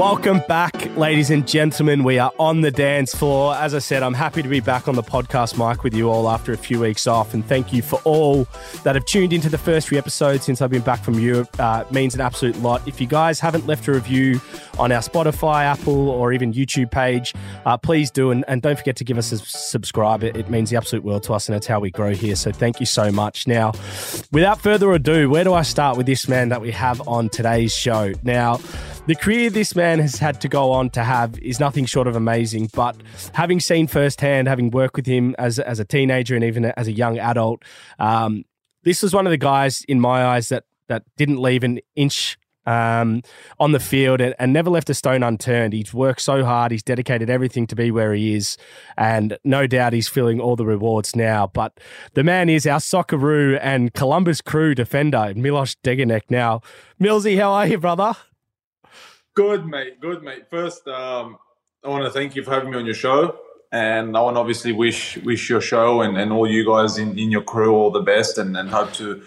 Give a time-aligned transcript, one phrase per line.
[0.00, 2.04] Welcome back, ladies and gentlemen.
[2.04, 3.54] We are on the dance floor.
[3.54, 6.30] As I said, I'm happy to be back on the podcast mic with you all
[6.30, 7.34] after a few weeks off.
[7.34, 8.46] And thank you for all
[8.82, 11.50] that have tuned into the first few episodes since I've been back from Europe.
[11.60, 12.88] Uh, means an absolute lot.
[12.88, 14.40] If you guys haven't left a review
[14.78, 17.34] on our Spotify, Apple, or even YouTube page,
[17.66, 18.30] uh, please do.
[18.30, 20.24] And, and, don't forget to give us a subscribe.
[20.24, 22.36] It, it means the absolute world to us, and it's how we grow here.
[22.36, 23.46] So thank you so much.
[23.46, 23.72] Now,
[24.32, 27.74] without further ado, where do I start with this man that we have on today's
[27.74, 28.14] show?
[28.22, 28.60] Now,
[29.06, 32.16] the career this man has had to go on to have is nothing short of
[32.16, 32.70] amazing.
[32.74, 32.96] But
[33.34, 36.92] having seen firsthand, having worked with him as, as a teenager and even as a
[36.92, 37.64] young adult,
[37.98, 38.44] um,
[38.82, 42.36] this was one of the guys in my eyes that that didn't leave an inch
[42.66, 43.22] um,
[43.58, 45.72] on the field and, and, never left a stone unturned.
[45.72, 46.72] He's worked so hard.
[46.72, 48.58] He's dedicated everything to be where he is.
[48.98, 51.46] And no doubt he's feeling all the rewards now.
[51.46, 51.80] But
[52.14, 56.22] the man is our Socceroo and Columbus Crew defender, Milos Degenek.
[56.28, 56.60] Now,
[57.00, 58.14] Millsy, how are you, brother?
[59.34, 60.00] Good, mate.
[60.00, 60.50] Good, mate.
[60.50, 61.38] First, um,
[61.84, 63.38] I want to thank you for having me on your show.
[63.72, 67.16] And I want to obviously wish wish your show and, and all you guys in,
[67.16, 69.22] in your crew all the best and, and hope to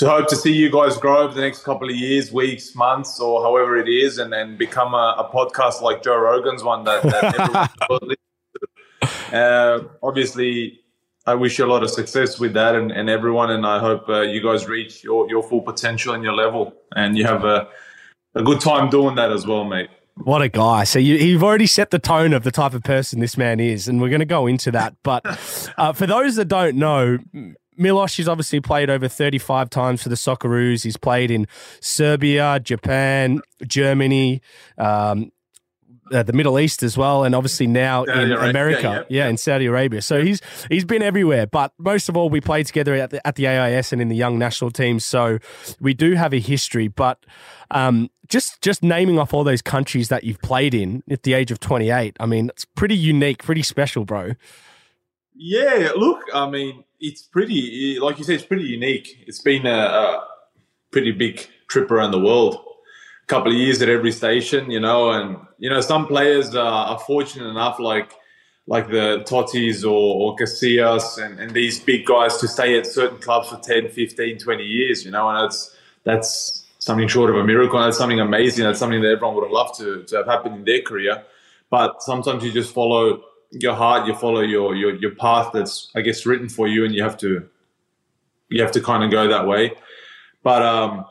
[0.00, 3.20] to hope to see you guys grow over the next couple of years, weeks, months,
[3.20, 7.02] or however it is, and then become a, a podcast like Joe Rogan's one that,
[7.02, 8.16] that everyone
[9.32, 10.80] uh, obviously,
[11.26, 14.08] I wish you a lot of success with that and, and everyone, and I hope
[14.08, 17.68] uh, you guys reach your, your full potential and your level, and you have a
[18.34, 19.90] a good time doing that as well, mate.
[20.16, 20.84] What a guy!
[20.84, 23.88] So you, have already set the tone of the type of person this man is,
[23.88, 24.94] and we're going to go into that.
[25.02, 25.24] But
[25.78, 27.18] uh, for those that don't know,
[27.76, 30.84] Milos has obviously played over 35 times for the Socceroos.
[30.84, 31.46] He's played in
[31.80, 34.42] Serbia, Japan, Germany,
[34.76, 35.32] um,
[36.10, 39.24] uh, the Middle East as well, and obviously now Saudi in Arabia, America, yeah, yeah,
[39.24, 40.02] yeah, in Saudi Arabia.
[40.02, 41.46] So he's he's been everywhere.
[41.46, 44.16] But most of all, we played together at the, at the AIS and in the
[44.16, 45.04] young national teams.
[45.04, 45.38] So
[45.80, 46.88] we do have a history.
[46.88, 47.24] But
[47.70, 51.50] um, just just naming off all those countries that you've played in at the age
[51.50, 54.32] of 28, I mean, it's pretty unique, pretty special, bro.
[55.34, 59.24] Yeah, look, I mean, it's pretty, like you said, it's pretty unique.
[59.26, 60.28] It's been a, a
[60.90, 62.62] pretty big trip around the world
[63.30, 66.98] couple of years at every station, you know, and you know some players uh, are
[66.98, 68.12] fortunate enough, like
[68.66, 73.18] like the Tottis or, or Casillas and, and these big guys to stay at certain
[73.18, 77.44] clubs for 10, 15, 20 years, you know, and that's that's something short of a
[77.44, 77.80] miracle.
[77.80, 78.64] That's something amazing.
[78.64, 81.22] That's something that everyone would have loved to, to have happened in their career.
[81.70, 86.00] But sometimes you just follow your heart, you follow your, your your path that's I
[86.02, 87.48] guess written for you, and you have to
[88.48, 89.72] you have to kind of go that way.
[90.42, 91.04] But um,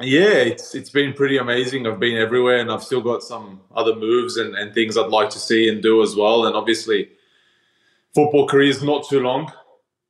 [0.00, 1.86] yeah, it's it's been pretty amazing.
[1.86, 5.30] I've been everywhere, and I've still got some other moves and, and things I'd like
[5.30, 6.46] to see and do as well.
[6.46, 7.10] And obviously,
[8.14, 9.52] football career is not too long.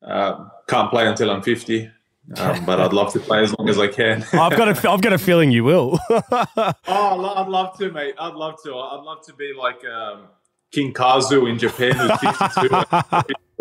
[0.02, 1.90] Uh, can't play until I'm 50,
[2.36, 4.24] um, but I'd love to play as long as I can.
[4.32, 5.98] I've got a I've got a feeling you will.
[6.10, 8.14] oh, I'd love to, mate.
[8.18, 8.74] I'd love to.
[8.74, 10.28] I'd love to be like um,
[10.70, 13.34] King Kazu in Japan, who's 52.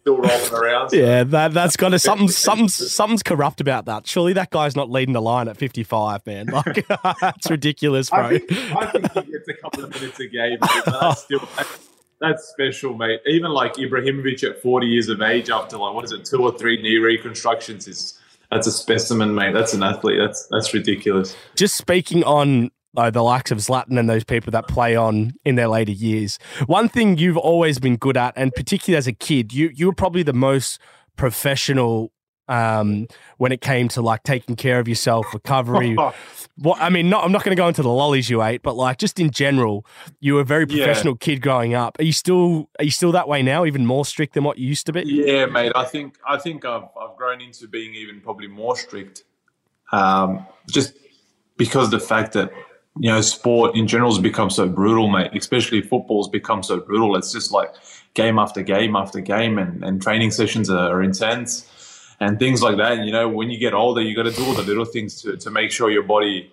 [0.00, 0.90] still rolling around.
[0.90, 0.96] So.
[0.96, 4.06] Yeah, that that's got to something something's something's corrupt about that.
[4.06, 6.46] Surely that guy's not leading the line at fifty five, man.
[6.46, 6.86] Like
[7.20, 8.26] that's ridiculous, bro.
[8.26, 11.48] I think, I think he gets a couple of minutes a game, but that's still
[12.20, 13.20] that's special, mate.
[13.26, 16.56] Even like Ibrahimovic at forty years of age, after like what is it, two or
[16.56, 18.18] three knee reconstructions, is
[18.50, 19.54] that's a specimen, mate.
[19.54, 20.18] That's an athlete.
[20.18, 21.36] That's that's ridiculous.
[21.56, 25.54] Just speaking on uh, the likes of Zlatan and those people that play on in
[25.54, 26.38] their later years.
[26.66, 29.94] One thing you've always been good at, and particularly as a kid, you you were
[29.94, 30.80] probably the most
[31.16, 32.12] professional
[32.50, 33.06] um,
[33.38, 35.94] when it came to like taking care of yourself, recovery.
[36.56, 38.74] what I mean, not, I'm not going to go into the lollies you ate, but
[38.74, 39.86] like just in general,
[40.18, 41.24] you were a very professional yeah.
[41.24, 41.98] kid growing up.
[42.00, 43.64] Are you still are you still that way now?
[43.64, 45.02] Even more strict than what you used to be?
[45.04, 45.72] Yeah, mate.
[45.76, 49.22] I think I think I've I've grown into being even probably more strict.
[49.92, 50.94] Um, just
[51.56, 52.52] because the fact that
[52.98, 55.30] you know, sport in general has become so brutal, mate.
[55.34, 57.16] Especially football's become so brutal.
[57.16, 57.72] It's just like
[58.14, 61.66] game after game after game, and, and training sessions are, are intense
[62.20, 62.92] and things like that.
[62.92, 65.22] And, you know, when you get older, you got to do all the little things
[65.22, 66.52] to, to make sure your body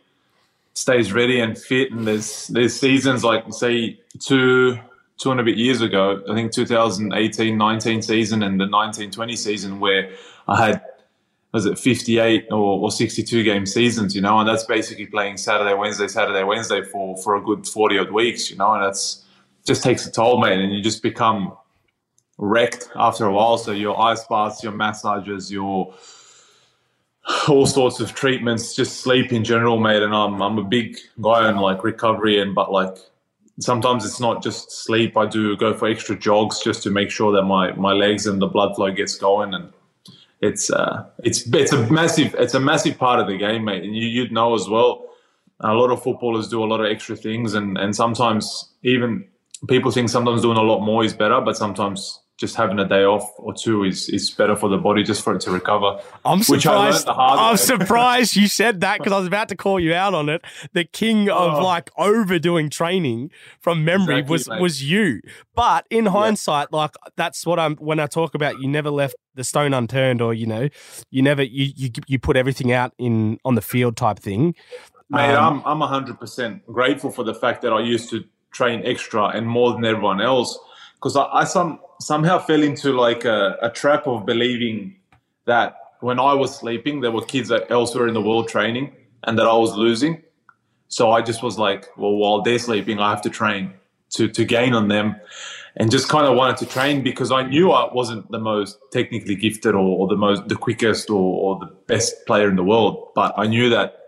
[0.74, 1.92] stays ready and fit.
[1.92, 4.78] And there's there's seasons like say two
[5.18, 10.12] two and a bit years ago, I think 2018-19 season and the 1920 season where
[10.48, 10.81] I had
[11.54, 15.74] was it 58 or, or 62 game seasons, you know, and that's basically playing Saturday,
[15.74, 19.24] Wednesday, Saturday, Wednesday for, for a good 40 odd weeks, you know, and that's
[19.66, 21.56] just takes a toll, mate, and you just become
[22.38, 23.58] wrecked after a while.
[23.58, 25.94] So your ice baths, your massages, your
[27.48, 30.04] all sorts of treatments, just sleep in general, mate.
[30.04, 32.98] And I'm I'm a big guy on like recovery and but like
[33.60, 35.18] sometimes it's not just sleep.
[35.18, 38.42] I do go for extra jogs just to make sure that my my legs and
[38.42, 39.72] the blood flow gets going and
[40.42, 43.84] it's uh it's it's a massive it's a massive part of the game, mate.
[43.84, 45.06] And you, you'd know as well.
[45.60, 49.25] A lot of footballers do a lot of extra things, and and sometimes even
[49.68, 53.04] people think sometimes doing a lot more is better, but sometimes just having a day
[53.04, 56.00] off or two is is better for the body just for it to recover.
[56.24, 57.07] I'm surprised.
[57.10, 60.44] I'm surprised you said that because I was about to call you out on it.
[60.74, 61.63] The king of oh.
[61.63, 64.62] like overdoing training from memory exactly, was mate.
[64.62, 65.22] was you.
[65.56, 66.78] But in hindsight, yeah.
[66.78, 70.34] like that's what I'm when I talk about you never left the stone unturned or
[70.34, 70.69] you know
[71.10, 74.54] you never you you, you put everything out in on the field type thing.
[75.10, 79.28] Mate, um, I'm I'm 100% grateful for the fact that I used to train extra
[79.28, 80.57] and more than everyone else
[80.98, 84.96] because I, I some somehow fell into like a, a trap of believing
[85.46, 89.48] that when I was sleeping, there were kids elsewhere in the world training and that
[89.48, 90.22] I was losing.
[90.90, 93.74] So I just was like, well, while they're sleeping, I have to train
[94.12, 95.16] to, to gain on them
[95.76, 99.36] and just kind of wanted to train because I knew I wasn't the most technically
[99.36, 101.16] gifted or, or the most, the quickest or,
[101.56, 103.10] or, the best player in the world.
[103.16, 104.00] But I knew that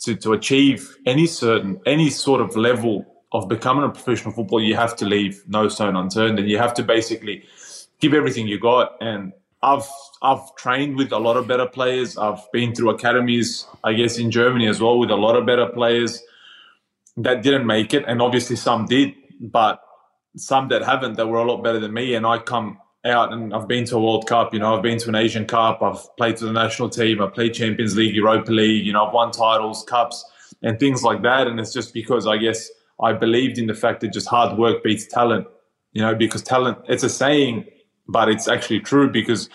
[0.00, 3.06] to, to achieve any certain, any sort of level
[3.36, 6.74] of becoming a professional footballer, you have to leave no stone unturned, and you have
[6.74, 7.44] to basically
[8.00, 8.96] give everything you got.
[9.00, 9.88] And I've
[10.22, 12.16] I've trained with a lot of better players.
[12.16, 15.66] I've been through academies, I guess, in Germany as well, with a lot of better
[15.66, 16.22] players
[17.16, 19.80] that didn't make it, and obviously some did, but
[20.36, 22.14] some that haven't that were a lot better than me.
[22.14, 24.98] And I come out and I've been to a World Cup, you know, I've been
[24.98, 28.50] to an Asian Cup, I've played for the national team, I've played Champions League, Europa
[28.50, 30.24] League, you know, I've won titles, cups,
[30.62, 31.46] and things like that.
[31.46, 34.82] And it's just because I guess I believed in the fact that just hard work
[34.82, 35.46] beats talent,
[35.92, 37.66] you know, because talent, it's a saying,
[38.08, 39.50] but it's actually true because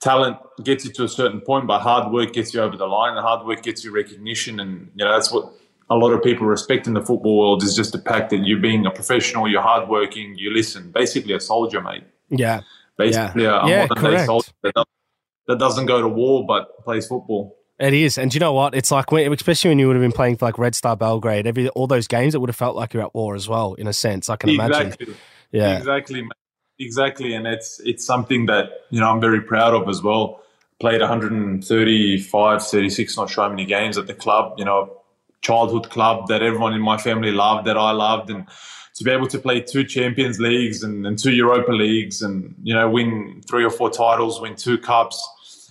[0.00, 3.16] talent gets you to a certain point, but hard work gets you over the line
[3.16, 4.60] and hard work gets you recognition.
[4.60, 5.52] And, you know, that's what
[5.90, 8.60] a lot of people respect in the football world is just the fact that you're
[8.60, 12.04] being a professional, you're hardworking, you listen, basically a soldier, mate.
[12.30, 12.60] Yeah.
[12.96, 13.64] Basically yeah.
[13.64, 17.56] a, yeah, modern day soldier that doesn't go to war but plays football.
[17.80, 18.74] It is, and do you know what?
[18.74, 21.46] It's like when, especially when you would have been playing for like Red Star Belgrade,
[21.46, 23.86] every all those games, it would have felt like you're at war as well, in
[23.86, 24.28] a sense.
[24.28, 24.80] I can exactly.
[24.80, 25.16] imagine.
[25.50, 26.28] Yeah, exactly,
[26.78, 30.42] exactly, and it's it's something that you know I'm very proud of as well.
[30.78, 34.58] Played 135, 36, not sure how many games at the club.
[34.58, 34.98] You know,
[35.40, 38.46] childhood club that everyone in my family loved, that I loved, and
[38.96, 42.74] to be able to play two Champions Leagues and, and two Europa Leagues, and you
[42.74, 45.26] know, win three or four titles, win two cups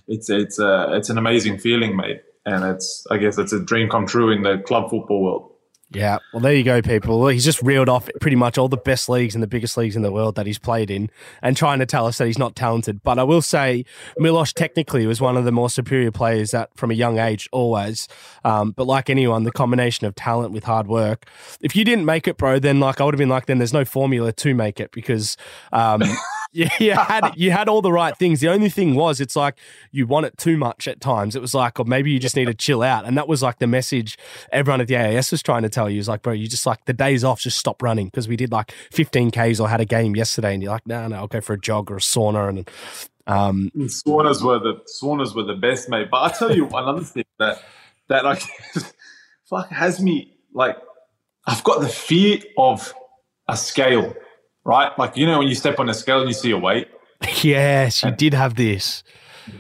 [0.09, 2.23] it's it's a it's an amazing feeling, mate.
[2.45, 5.51] And it's I guess it's a dream come true in the club football world.
[5.91, 7.27] Yeah, well, there you go, people.
[7.29, 10.03] He's just reeled off pretty much all the best leagues and the biggest leagues in
[10.03, 11.09] the world that he's played in
[11.41, 13.01] and trying to tell us that he's not talented.
[13.01, 13.85] But I will say,
[14.19, 18.07] Milosh technically was one of the more superior players that from a young age, always.
[18.45, 21.27] Um, but like anyone, the combination of talent with hard work.
[21.59, 23.73] If you didn't make it, bro, then like I would have been like, then there's
[23.73, 25.38] no formula to make it because
[25.73, 26.03] um,
[26.51, 28.40] you, you had you had all the right things.
[28.40, 29.57] The only thing was, it's like
[29.92, 31.36] you want it too much at times.
[31.36, 33.60] It was like, or maybe you just need to chill out, and that was like
[33.60, 34.18] the message
[34.51, 36.00] everyone at the AIS was trying to tell you.
[36.00, 38.51] Is like, bro, you just like the days off, just stop running because we did
[38.51, 41.41] like 15 k's or had a game yesterday, and you're like, no, no, I'll go
[41.41, 42.70] for a jog or a sauna, and
[43.27, 46.08] um, saunas were the saunas were the best, mate.
[46.10, 47.62] But I tell you another thing that
[48.08, 48.41] that like
[49.46, 50.77] fuck has me like
[51.46, 52.94] I've got the fear of
[53.48, 54.15] a scale
[54.63, 54.98] right?
[54.98, 56.88] Like you know when you step on a scale and you see a weight.
[57.44, 59.04] Yes, you did have this.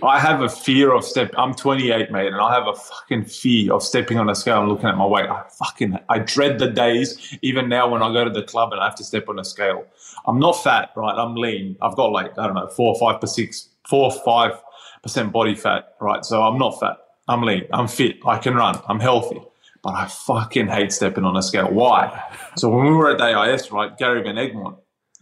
[0.03, 1.33] I have a fear of step.
[1.37, 4.69] I'm 28, mate, and I have a fucking fear of stepping on a scale and
[4.69, 5.29] looking at my weight.
[5.29, 8.81] I fucking I dread the days, even now when I go to the club and
[8.81, 9.85] I have to step on a scale.
[10.25, 11.15] I'm not fat, right?
[11.15, 11.75] I'm lean.
[11.81, 14.59] I've got like I don't know four or five per six, four or five
[15.03, 16.23] percent body fat, right?
[16.23, 16.97] So I'm not fat.
[17.27, 17.65] I'm lean.
[17.71, 18.17] I'm fit.
[18.25, 18.79] I can run.
[18.87, 19.41] I'm healthy
[19.81, 21.69] but I fucking hate stepping on a scale.
[21.71, 22.21] Why?
[22.57, 24.77] So when we were at the AIS, right, Gary Van Egmond,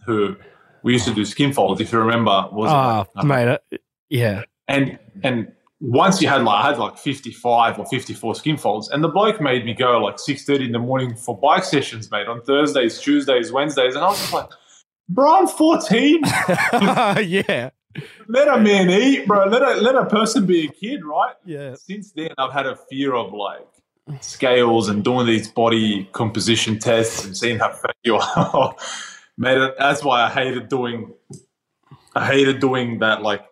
[0.08, 0.36] who
[0.82, 2.48] we used to do skin folds, if you remember.
[2.52, 3.58] Was ah, uh, mate, uh,
[4.08, 4.42] yeah.
[4.66, 8.56] And and once you had like I had like fifty five or fifty four skin
[8.56, 11.64] folds, and the bloke made me go like six thirty in the morning for bike
[11.64, 14.48] sessions, mate, on Thursdays, Tuesdays, Wednesdays, and I was just like,
[15.08, 16.20] bro, I'm fourteen.
[16.24, 17.70] yeah.
[18.28, 19.46] Let a man eat, bro.
[19.46, 21.34] Let a let a person be a kid, right?
[21.44, 21.74] Yeah.
[21.74, 23.66] Since then, I've had a fear of like
[24.20, 28.74] scales and doing these body composition tests and seeing how fat you are
[29.38, 29.74] made it.
[29.78, 31.12] That's why I hated doing.
[32.14, 33.44] I hated doing that like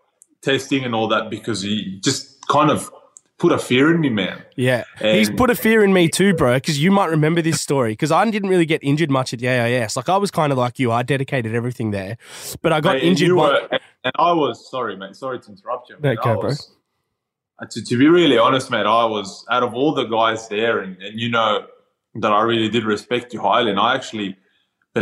[0.43, 2.91] testing and all that because you just kind of
[3.39, 4.43] put a fear in me, man.
[4.57, 6.55] Yeah, he's put a fear in me too, bro.
[6.55, 7.93] Because you might remember this story.
[7.93, 9.97] Because I didn't really get injured much at the AIS.
[9.97, 10.91] Like I was kind of like you.
[10.91, 12.17] I dedicated everything there,
[12.63, 13.29] but I got and injured.
[13.29, 15.17] you one- were- and- and I was sorry, mate.
[15.17, 15.97] Sorry to interrupt you.
[16.01, 16.19] mate.
[16.19, 16.45] Okay, I bro.
[16.45, 16.71] was-
[17.61, 20.79] uh, To, to be really honest, mate, I was out of all the guys there,
[20.79, 21.67] and, and you know
[22.15, 24.37] that I really did respect you highly, and I actually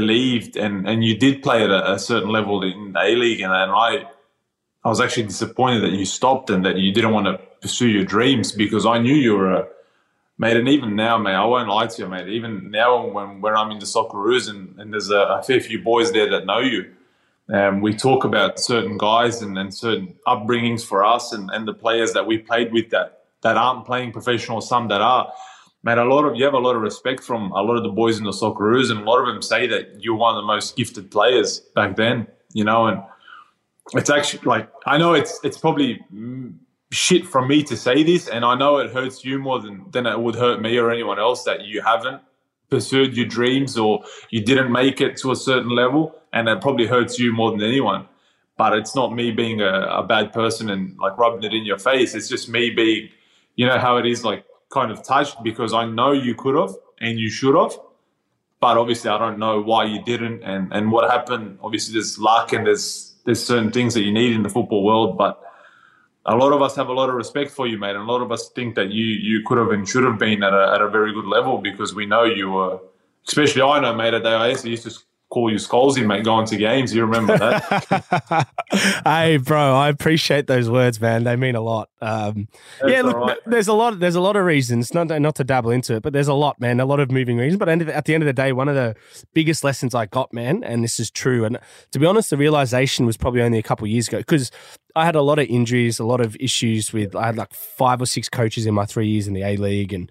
[0.01, 3.41] believed, and, and you did play at a, a certain level in the A League,
[3.41, 3.91] and, and I
[4.85, 8.05] I was actually disappointed that you stopped and that you didn't want to pursue your
[8.05, 9.67] dreams because I knew you were a
[10.37, 10.59] mate.
[10.59, 12.29] And even now, mate, I won't lie to you, mate.
[12.29, 15.81] Even now, when when I'm in the Socceroos and, and there's a, a fair few
[15.93, 16.81] boys there that know you,
[17.49, 21.79] um, we talk about certain guys and, and certain upbringings for us and, and the
[21.85, 23.09] players that we played with that
[23.45, 25.33] that aren't playing professional, some that are.
[25.85, 27.91] Mate, a lot of you have a lot of respect from a lot of the
[27.91, 30.47] boys in the Socceroos, and a lot of them say that you're one of the
[30.47, 32.27] most gifted players back then.
[32.55, 33.03] You know, and
[33.93, 36.03] it's actually like I know it's it's probably
[36.91, 40.07] shit from me to say this, and I know it hurts you more than than
[40.07, 42.23] it would hurt me or anyone else that you haven't
[42.71, 46.87] pursued your dreams or you didn't make it to a certain level, and it probably
[46.87, 48.09] hurts you more than anyone.
[48.57, 51.79] But it's not me being a, a bad person and like rubbing it in your
[51.79, 52.15] face.
[52.15, 53.11] It's just me being,
[53.57, 56.75] you know, how it is like kind of touched because I know you could have
[57.01, 57.73] and you should have,
[58.61, 61.59] but obviously I don't know why you didn't and and what happened.
[61.63, 65.17] Obviously, there's luck and there's there's certain things that you need in the football world,
[65.17, 65.41] but
[66.27, 67.97] a lot of us have a lot of respect for you, mate.
[67.97, 70.43] And a lot of us think that you you could have and should have been
[70.43, 72.81] at a, at a very good level because we know you were,
[73.29, 74.93] especially I know, mate, at AIS, used to
[75.35, 76.95] call you Scalzi, mate, going to games.
[76.95, 78.49] You remember that?
[79.05, 81.25] hey, bro, I appreciate those words, man.
[81.25, 81.91] They mean a lot.
[82.01, 82.47] Um,
[82.87, 83.39] yeah, look, right.
[83.45, 83.99] there's a lot.
[83.99, 84.95] There's a lot of reasons.
[84.95, 86.79] Not not to dabble into it, but there's a lot, man.
[86.79, 87.59] A lot of moving reasons.
[87.59, 88.95] But end of the- at the end of the day, one of the
[89.35, 91.45] biggest lessons I got, man, and this is true.
[91.45, 91.59] And
[91.91, 94.53] to be honest, the realization was probably only a couple of years ago because
[94.95, 97.17] I had a lot of injuries, a lot of issues with.
[97.17, 99.93] I had like five or six coaches in my three years in the A League,
[99.93, 100.09] and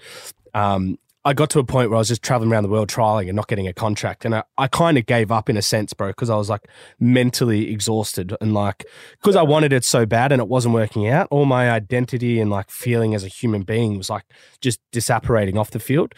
[0.53, 3.29] um, I got to a point where I was just traveling around the world trialing
[3.29, 4.25] and not getting a contract.
[4.25, 6.67] And I, I kind of gave up in a sense, bro, because I was like
[6.99, 8.85] mentally exhausted and like,
[9.21, 12.51] because I wanted it so bad and it wasn't working out, all my identity and
[12.51, 14.25] like feeling as a human being was like
[14.59, 16.13] just disapparating off the field.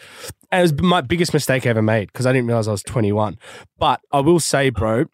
[0.50, 2.82] And it was my biggest mistake I ever made because I didn't realize I was
[2.82, 3.38] 21.
[3.78, 5.04] But I will say, bro,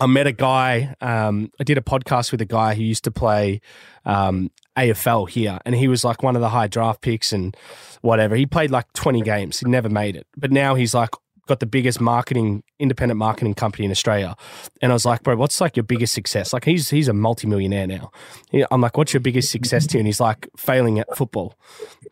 [0.00, 0.94] I met a guy.
[1.00, 3.60] Um, I did a podcast with a guy who used to play
[4.04, 7.56] um, AFL here, and he was like one of the high draft picks and
[8.02, 8.36] whatever.
[8.36, 9.60] He played like 20 games.
[9.60, 11.10] He never made it, but now he's like
[11.46, 14.34] got the biggest marketing, independent marketing company in Australia.
[14.82, 16.52] And I was like, bro, what's like your biggest success?
[16.52, 18.10] Like he's he's a multimillionaire now.
[18.70, 19.98] I'm like, what's your biggest success to?
[19.98, 21.58] And he's like, failing at football,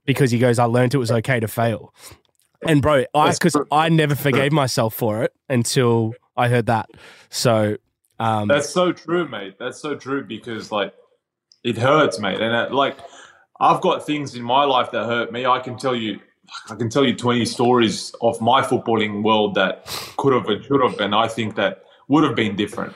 [0.04, 1.92] because he goes, I learned it was okay to fail.
[2.66, 3.56] And bro, I because.
[3.70, 6.88] I never forgave myself for it until I heard that.
[7.28, 7.76] So
[8.18, 9.56] um, That's so true, mate.
[9.58, 10.94] That's so true because like
[11.64, 12.40] it hurts, mate.
[12.40, 12.98] And uh, like
[13.60, 15.46] I've got things in my life that hurt me.
[15.46, 16.20] I can tell you,
[16.70, 19.86] I can tell you twenty stories of my footballing world that
[20.18, 22.94] could have and should have, and I think that would have been different.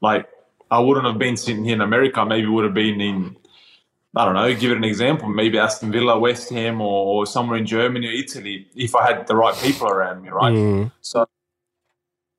[0.00, 0.28] Like
[0.70, 2.24] I wouldn't have been sitting here in America.
[2.26, 3.36] Maybe would have been in.
[4.16, 4.52] I don't know.
[4.54, 5.28] Give it an example.
[5.28, 8.66] Maybe Aston Villa, West Ham, or, or somewhere in Germany or Italy.
[8.74, 10.54] If I had the right people around me, right?
[10.54, 11.26] mm, So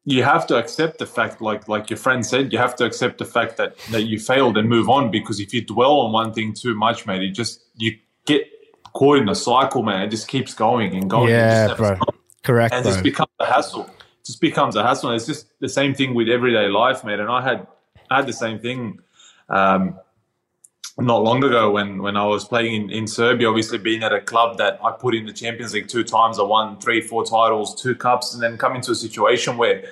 [0.09, 3.19] you have to accept the fact, like like your friend said, you have to accept
[3.19, 5.11] the fact that that you failed and move on.
[5.11, 7.91] Because if you dwell on one thing too much, mate, it just you
[8.25, 8.41] get
[8.93, 10.01] caught in a cycle, man.
[10.01, 11.29] It just keeps going and going.
[11.29, 12.17] Yeah, never bro, stops.
[12.43, 12.91] correct, And it bro.
[12.93, 13.85] just becomes a hassle.
[13.85, 15.11] It just becomes a hassle.
[15.11, 17.19] It's just the same thing with everyday life, mate.
[17.19, 17.67] And I had
[18.09, 18.99] I had the same thing.
[19.47, 19.99] Um,
[21.01, 24.21] not long ago when when I was playing in, in Serbia, obviously being at a
[24.21, 27.79] club that I put in the Champions League two times, I won three, four titles,
[27.81, 29.83] two cups, and then come into a situation where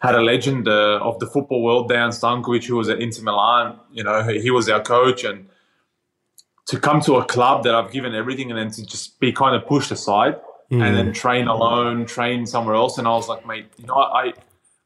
[0.00, 3.78] had a legend uh, of the football world, Dejan Stankovic, who was at Inter Milan.
[3.92, 5.46] You know, he, he was our coach, and
[6.68, 9.54] to come to a club that I've given everything, and then to just be kind
[9.54, 10.36] of pushed aside,
[10.70, 10.86] Mm.
[10.86, 14.34] and then train alone, train somewhere else, and I was like, mate, you know, I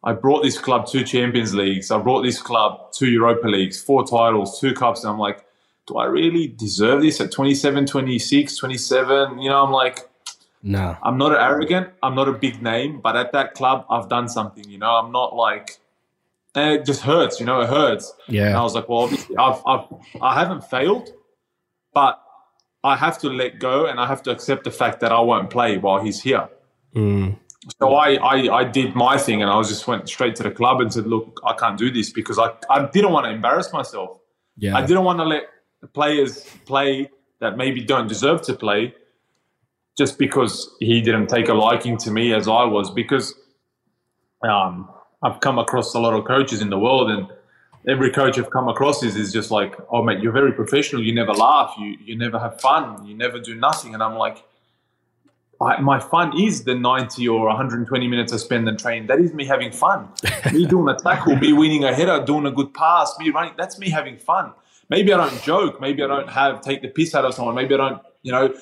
[0.04, 4.06] I brought this club two Champions Leagues, I brought this club two Europa Leagues, four
[4.06, 5.44] titles, two cups, and I'm like,
[5.86, 9.38] do I really deserve this at 27, 26, 27?
[9.38, 10.08] You know, I'm like.
[10.62, 11.88] no, I'm not arrogant.
[12.02, 14.68] I'm not a big name, but at that club, I've done something.
[14.68, 15.78] You know, I'm not like,
[16.54, 17.38] and it just hurts.
[17.38, 18.14] You know, it hurts.
[18.48, 19.86] And I was like, well, obviously, I've, I've,
[20.22, 21.10] I haven't failed,
[21.92, 22.18] but
[22.82, 25.50] I have to let go and I have to accept the fact that I won't
[25.50, 26.48] play while he's here.
[26.94, 27.36] mm,
[27.80, 30.50] So I, I, I did my thing and I was just went straight to the
[30.50, 33.72] club and said, look, I can't do this because I, I didn't want to embarrass
[33.72, 34.20] myself.
[34.56, 35.44] yeah, I didn't want to let
[35.80, 38.94] the players play that maybe don't deserve to play
[39.96, 42.90] just because he didn't take a liking to me as I was.
[42.90, 43.34] Because
[44.42, 44.90] um,
[45.22, 47.28] I've come across a lot of coaches in the world, and
[47.88, 51.02] every coach I've come across is is just like, oh mate, you're very professional.
[51.02, 51.74] You never laugh.
[51.78, 53.04] You you never have fun.
[53.06, 53.94] You never do nothing.
[53.94, 54.44] And I'm like,
[55.60, 59.06] I, my fun is the 90 or 120 minutes I spend in training.
[59.08, 60.08] That is me having fun.
[60.52, 63.54] me doing a tackle, me winning a header, doing a good pass, me running.
[63.56, 64.52] That's me having fun.
[64.88, 65.80] Maybe I don't joke.
[65.80, 67.54] Maybe I don't have take the piss out of someone.
[67.54, 68.54] Maybe I don't, you know,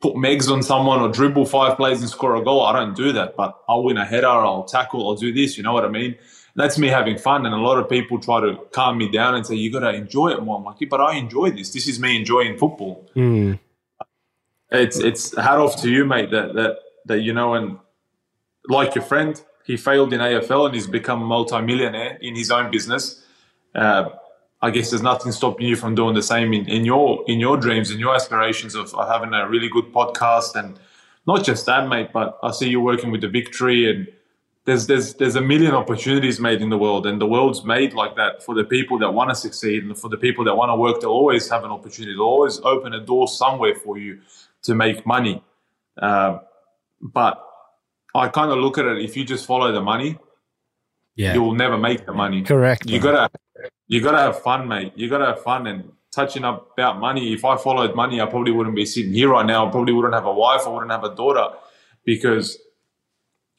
[0.00, 2.62] put megs on someone or dribble five plays and score a goal.
[2.62, 3.36] I don't do that.
[3.36, 4.28] But I'll win a header.
[4.28, 5.08] I'll tackle.
[5.08, 5.56] I'll do this.
[5.56, 6.16] You know what I mean?
[6.56, 7.46] That's me having fun.
[7.46, 9.92] And a lot of people try to calm me down and say, you got to
[9.92, 10.58] enjoy it more.
[10.58, 11.72] I'm like, yeah, but I enjoy this.
[11.72, 13.08] This is me enjoying football.
[13.14, 13.60] Mm.
[14.70, 16.30] It's it's hat off to you, mate.
[16.30, 17.78] That that that you know, and
[18.68, 22.70] like your friend, he failed in AFL and he's become a multi-millionaire in his own
[22.70, 23.24] business.
[23.74, 24.10] Uh,
[24.60, 27.56] I guess there's nothing stopping you from doing the same in, in your in your
[27.56, 30.78] dreams and your aspirations of having a really good podcast and
[31.26, 32.10] not just that, mate.
[32.12, 34.08] But I see you working with the Victory and
[34.64, 38.16] there's there's there's a million opportunities made in the world and the world's made like
[38.16, 40.76] that for the people that want to succeed and for the people that want to
[40.76, 41.00] work.
[41.00, 42.14] They'll always have an opportunity.
[42.14, 44.20] They'll always open a door somewhere for you
[44.64, 45.42] to make money.
[46.00, 46.38] Uh,
[47.00, 47.42] but
[48.14, 50.18] I kind of look at it: if you just follow the money,
[51.16, 51.34] Yeah.
[51.34, 52.42] you will never make the money.
[52.42, 52.86] Correct.
[52.86, 53.30] You gotta,
[53.86, 54.92] you gotta have fun, mate.
[54.96, 57.32] You gotta have fun and touching up about money.
[57.32, 59.66] If I followed money, I probably wouldn't be sitting here right now.
[59.66, 60.62] I probably wouldn't have a wife.
[60.66, 61.48] I wouldn't have a daughter,
[62.04, 62.58] because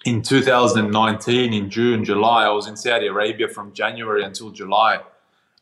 [0.06, 5.02] in 2019, in June, July, I was in Saudi Arabia from January until July,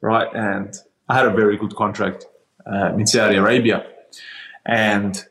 [0.02, 0.30] right?
[0.34, 0.76] And
[1.10, 2.26] I had a very good contract
[2.66, 3.86] um, in Saudi Arabia,
[4.68, 5.26] and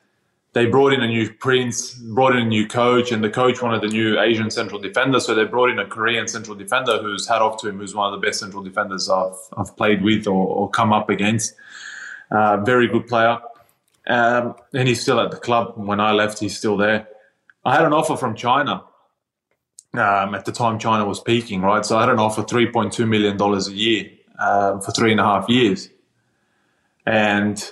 [0.55, 3.85] they brought in a new prince, brought in a new coach, and the coach wanted
[3.85, 5.21] a new Asian central defender.
[5.21, 8.11] So they brought in a Korean central defender who's hat off to him, who's one
[8.13, 11.55] of the best central defenders I've, I've played with or, or come up against.
[12.31, 13.39] Uh, very good player.
[14.07, 15.75] Um, and he's still at the club.
[15.77, 17.07] When I left, he's still there.
[17.67, 18.83] I had an offer from China.
[19.93, 21.85] Um, at the time, China was peaking, right?
[21.85, 25.51] So I had an offer $3.2 million a year um, for three and a half
[25.51, 25.91] years.
[27.05, 27.63] And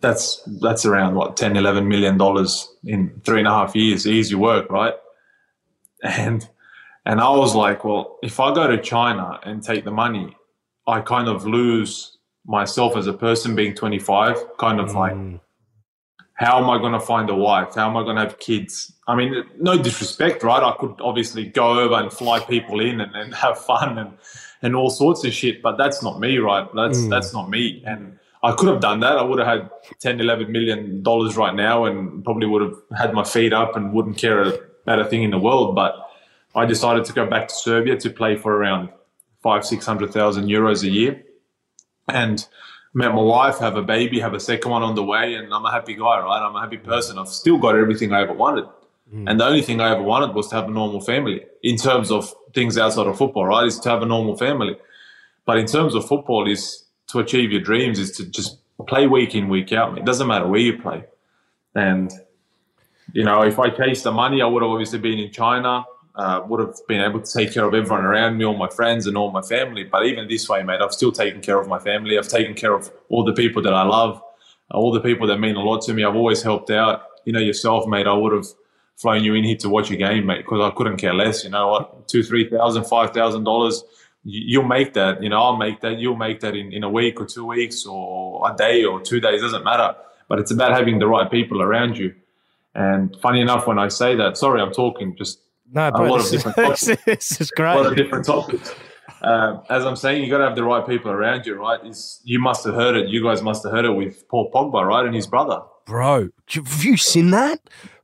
[0.00, 4.06] that's that's around what 10 11 million dollars in three and a half years.
[4.06, 4.94] Easy work right?
[6.02, 6.48] And
[7.08, 10.36] and i was like well if i go to china and take the money
[10.86, 15.40] i kind of lose myself as a person being 25 kind of like mm.
[16.34, 17.74] how am i going to find a wife?
[17.74, 18.92] How am i going to have kids?
[19.06, 20.62] I mean no disrespect right?
[20.62, 24.12] I could obviously go over and fly people in and, and have fun and
[24.62, 26.68] and all sorts of shit but that's not me right?
[26.74, 27.10] That's mm.
[27.10, 27.82] that's not me.
[27.86, 29.18] And I could have done that.
[29.18, 29.70] I would have had
[30.00, 33.92] 10, 11 million dollars right now and probably would have had my feet up and
[33.92, 35.74] wouldn't care about a thing in the world.
[35.74, 35.96] But
[36.54, 38.90] I decided to go back to Serbia to play for around
[39.42, 41.22] five, 600,000 euros a year
[42.08, 42.46] and
[42.94, 45.34] met my wife, have a baby, have a second one on the way.
[45.34, 46.40] And I'm a happy guy, right?
[46.40, 47.18] I'm a happy person.
[47.18, 48.64] I've still got everything I ever wanted.
[49.12, 49.30] Mm.
[49.30, 52.10] And the only thing I ever wanted was to have a normal family in terms
[52.10, 53.66] of things outside of football, right?
[53.66, 54.76] Is to have a normal family.
[55.44, 59.34] But in terms of football, is to achieve your dreams is to just play week
[59.34, 59.98] in, week out.
[59.98, 61.04] It doesn't matter where you play.
[61.74, 62.12] And,
[63.12, 66.42] you know, if I chased the money, I would have obviously been in China, uh,
[66.46, 69.16] would have been able to take care of everyone around me, all my friends and
[69.16, 69.84] all my family.
[69.84, 72.18] But even this way, mate, I've still taken care of my family.
[72.18, 74.22] I've taken care of all the people that I love,
[74.70, 76.04] all the people that mean a lot to me.
[76.04, 77.02] I've always helped out.
[77.24, 78.46] You know, yourself, mate, I would have
[78.96, 81.44] flown you in here to watch a game, mate, because I couldn't care less.
[81.44, 82.08] You know what?
[82.08, 83.84] Two, three thousand, five thousand dollars
[84.24, 85.22] you'll make that.
[85.22, 85.98] You know, I'll make that.
[85.98, 89.20] You'll make that in, in a week or two weeks or a day or two
[89.20, 89.40] days.
[89.40, 89.94] Doesn't matter.
[90.28, 92.14] But it's about having the right people around you.
[92.74, 95.40] And funny enough, when I say that, sorry, I'm talking just
[95.72, 96.84] No, a lot of different topics.
[97.06, 98.74] this is a lot of different topics.
[99.22, 101.84] Um, as I'm saying, you got to have the right people around you, right?
[101.84, 103.08] Is you must have heard it.
[103.08, 105.60] You guys must have heard it with Paul Pogba, right, and his brother.
[105.86, 107.58] Bro, have you seen that?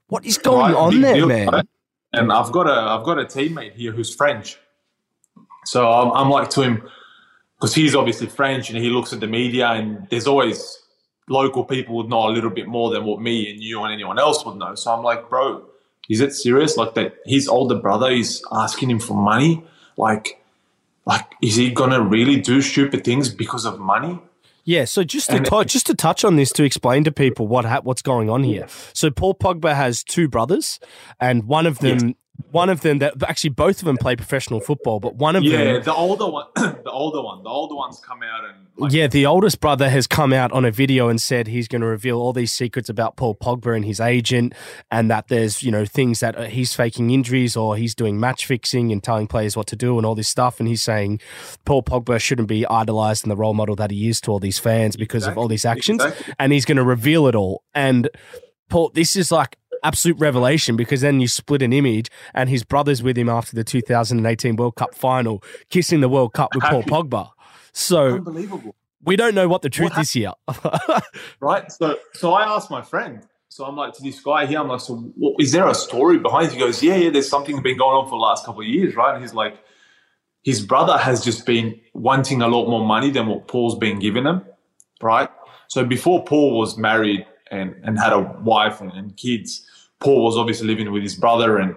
[0.09, 1.49] What is going Right, on there, deal, man?
[1.49, 1.67] right?
[2.15, 4.59] And I've got a I've got a teammate here who's French,
[5.65, 6.89] so I'm, I'm like to him
[7.57, 10.81] because he's obviously French and he looks at the media and there's always
[11.29, 14.19] local people would know a little bit more than what me and you and anyone
[14.19, 14.75] else would know.
[14.75, 15.65] So I'm like, bro,
[16.09, 16.77] is it serious?
[16.77, 19.65] Like that his older brother is asking him for money?
[19.97, 20.43] Like,
[21.07, 24.21] like is he gonna really do stupid things because of money?
[24.67, 27.83] Yeah, so just to just to touch on this to explain to people what ha-
[27.83, 28.67] what's going on here.
[28.95, 30.81] So Paul Pogba has two brothers,
[31.21, 32.15] and one of them,
[32.51, 35.59] one of them that actually both of them play professional football, but one of Yeah,
[35.59, 38.93] them, yeah, the older one, the older one, the older one's come out and like,
[38.93, 41.87] yeah, the oldest brother has come out on a video and said he's going to
[41.87, 44.53] reveal all these secrets about Paul Pogba and his agent,
[44.91, 48.47] and that there's you know things that uh, he's faking injuries or he's doing match
[48.47, 50.59] fixing and telling players what to do and all this stuff.
[50.59, 51.21] And he's saying
[51.65, 54.59] Paul Pogba shouldn't be idolized and the role model that he is to all these
[54.59, 56.35] fans because of all these actions, Exactly.
[56.41, 57.63] and he's going to reveal it all.
[57.75, 58.09] And
[58.71, 63.03] Paul, this is like absolute revelation because then you split an image and his brother's
[63.03, 67.31] with him after the 2018 World Cup final, kissing the World Cup with Paul Pogba.
[67.73, 68.75] So Unbelievable.
[69.05, 70.33] we don't know what the truth What is here.
[71.41, 71.71] right?
[71.71, 73.27] So, so I asked my friend.
[73.49, 74.59] So I'm like to this guy here.
[74.59, 76.49] I'm like, so what, is there a story behind?
[76.49, 76.55] it?
[76.55, 77.11] He goes, yeah, yeah.
[77.11, 79.15] There's something been going on for the last couple of years, right?
[79.15, 79.59] And he's like,
[80.43, 84.25] his brother has just been wanting a lot more money than what Paul's been giving
[84.25, 84.43] him,
[85.01, 85.29] right?
[85.69, 89.67] So before Paul was married and and had a wife and, and kids,
[90.05, 91.75] Paul was obviously living with his brother and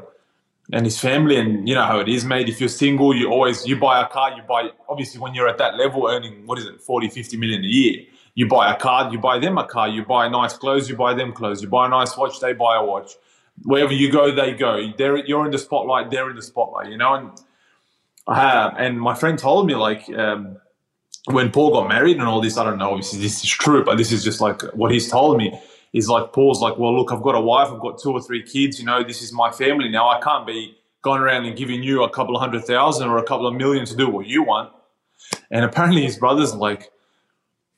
[0.73, 2.49] and his family and you know how it is mate.
[2.49, 5.57] If you're single you always you buy a car you buy obviously when you're at
[5.59, 8.03] that level earning what is it 40 50 million a year
[8.35, 11.13] you buy a car you buy them a car you buy nice clothes you buy
[11.13, 13.11] them clothes you buy a nice watch they buy a watch.
[13.63, 14.91] Wherever you go they go.
[14.97, 17.31] They're, you're in the spotlight they're in the spotlight you know and
[18.27, 20.57] and my friend told me like um,
[21.27, 23.97] when paul got married and all this i don't know obviously this is true but
[23.97, 25.57] this is just like what he's told me
[25.93, 28.43] is like Paul's like, well, look, I've got a wife, I've got two or three
[28.43, 30.10] kids, you know, this is my family now.
[30.10, 33.23] I can't be going around and giving you a couple of hundred thousand or a
[33.23, 34.71] couple of million to do what you want.
[35.52, 36.91] And apparently his brother's like,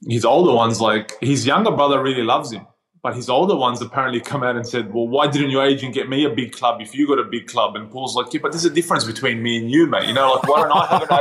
[0.08, 2.66] his older ones, like his younger brother really loves him.
[3.02, 6.10] But his older ones apparently come out and said, well, why didn't your agent get
[6.10, 7.78] me a big club if you got a big club?
[7.78, 10.08] And Paul's like, yeah, but there's a difference between me and you, mate.
[10.08, 11.12] You know, like, why don't I have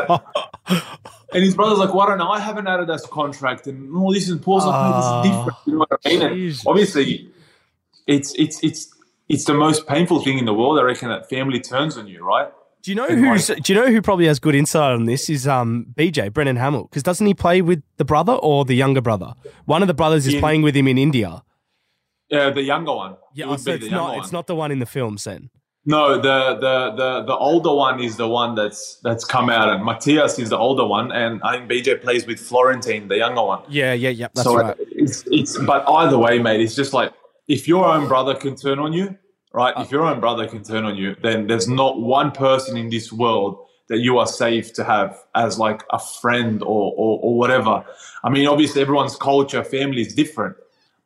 [0.83, 0.83] ad?
[1.33, 3.67] And his brother's like, why don't I have an Adidas contract?
[3.67, 5.59] And all this and Paul's like, this is different.
[5.67, 6.23] You know what I mean?
[6.23, 7.31] And obviously,
[8.07, 8.95] it's it's it's
[9.29, 10.79] it's the most painful thing in the world.
[10.79, 12.51] I reckon that family turns on you, right?
[12.83, 13.49] Do you know And who's?
[13.49, 15.29] Do you know who probably has good insight on this?
[15.29, 19.03] Is um BJ Brendan Hamill because doesn't he play with the brother or the younger
[19.03, 19.35] brother?
[19.67, 20.41] One of the brothers is Yeah.
[20.41, 21.43] playing with him in India.
[22.31, 23.13] Yeah, the younger one.
[23.13, 24.09] It Yeah, would so it's the not.
[24.13, 25.17] younger It's not the one in the film.
[25.23, 25.51] Then
[25.89, 29.83] No, the, the the the older one is the one that's that's come out, and
[29.83, 33.63] Mathias is the older one, and I think BJ plays with Florentin, the younger one.
[33.71, 34.29] yeah, yeah, yeah.
[34.35, 34.77] That's so right.
[34.79, 37.15] it's it's but either way, mate, it's just like
[37.49, 39.17] if your own brother can turn on you,
[39.55, 39.73] right?
[39.79, 39.97] If uh.
[39.97, 43.59] your own brother can turn on you, then there's not one person in this world
[43.89, 47.83] that you are safe to have as like a friend or or, or whatever.
[48.23, 50.55] I mean, obviously everyone's culture, family is different,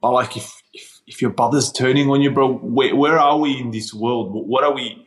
[0.00, 0.61] but like if
[1.06, 4.30] if, your brother's turning on you, bro, where, where are we in this world?
[4.32, 5.06] What are we?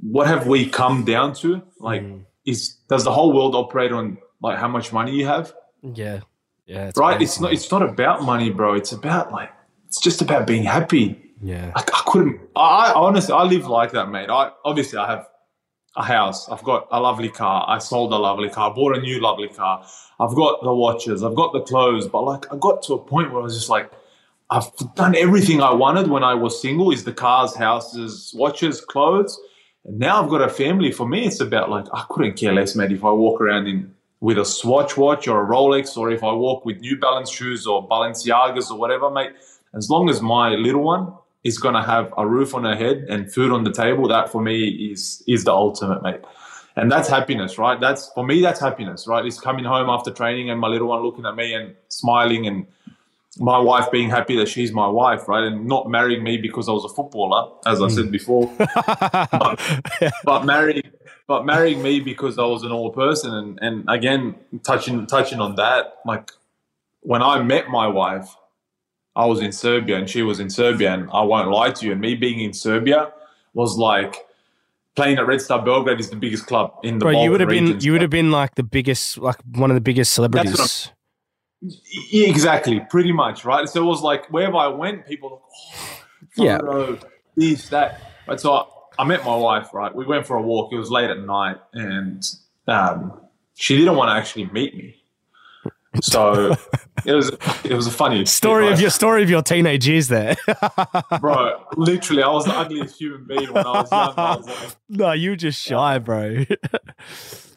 [0.00, 1.62] What have we come down to?
[1.78, 2.18] Like, hmm.
[2.44, 5.52] is does the whole world operate on like how much money you have?
[5.82, 6.20] Yeah,
[6.66, 6.90] yeah.
[6.96, 7.16] right?
[7.16, 7.24] crazy.
[7.24, 7.52] It's not.
[7.52, 8.74] It's not about money, bro.
[8.74, 9.50] It's about like.
[9.88, 11.28] It's just about being happy.
[11.42, 11.72] Yeah.
[11.74, 12.40] I, I couldn't.
[12.54, 14.28] I, I honestly, I live like that, mate.
[14.28, 15.26] I obviously I have
[15.96, 16.48] a house.
[16.48, 17.64] I've got a lovely car.
[17.68, 18.70] I sold a lovely car.
[18.70, 19.84] I bought a new lovely car.
[20.20, 21.22] I've got the watches.
[21.22, 22.08] I've got the clothes.
[22.08, 23.90] But like, I got to a point where I was just like,
[24.50, 26.90] I've done everything I wanted when I was single.
[26.90, 29.38] Is the cars, houses, watches, clothes.
[29.84, 30.90] And now I've got a family.
[30.92, 32.92] For me, it's about like I couldn't care less, mate.
[32.92, 36.32] If I walk around in with a Swatch watch or a Rolex, or if I
[36.32, 39.32] walk with New Balance shoes or Balenciagas or whatever, mate.
[39.74, 41.12] As long as my little one
[41.44, 44.30] is going to have a roof on her head and food on the table, that
[44.32, 46.20] for me is is the ultimate, mate.
[46.74, 47.78] And that's happiness, right?
[47.80, 48.40] That's for me.
[48.40, 49.24] That's happiness, right?
[49.24, 52.66] It's coming home after training and my little one looking at me and smiling, and
[53.38, 55.44] my wife being happy that she's my wife, right?
[55.44, 57.94] And not marrying me because I was a footballer, as I hmm.
[57.94, 59.60] said before, but,
[60.24, 60.90] but marrying,
[61.26, 63.32] but marrying me because I was an old person.
[63.34, 66.32] And and again, touching touching on that, like
[67.00, 68.34] when I met my wife,
[69.14, 71.92] I was in Serbia and she was in Serbia, and I won't lie to you.
[71.92, 73.12] And me being in Serbia
[73.54, 74.16] was like
[74.96, 77.04] playing at Red Star Belgrade is the biggest club in the.
[77.04, 79.74] Bro, you would have been you would have been like the biggest, like one of
[79.74, 80.90] the biggest celebrities.
[82.12, 83.68] Exactly, pretty much, right?
[83.68, 85.44] So it was like wherever I went, people were like,
[86.38, 86.58] oh, Yeah.
[86.58, 86.98] photo,
[87.36, 88.00] this, that.
[88.26, 88.64] Right, so I,
[89.00, 89.94] I met my wife, right?
[89.94, 90.72] We went for a walk.
[90.72, 92.22] It was late at night, and
[92.66, 93.20] um,
[93.54, 94.96] she didn't want to actually meet me.
[96.02, 96.54] So
[97.06, 97.30] it was
[97.64, 98.72] it was a funny Story right?
[98.74, 100.36] of your story of your teenage years there.
[101.20, 101.64] bro.
[101.76, 104.14] Literally, I was the ugliest human being when I was young.
[104.16, 106.44] I, was like, no, you were just shy, bro.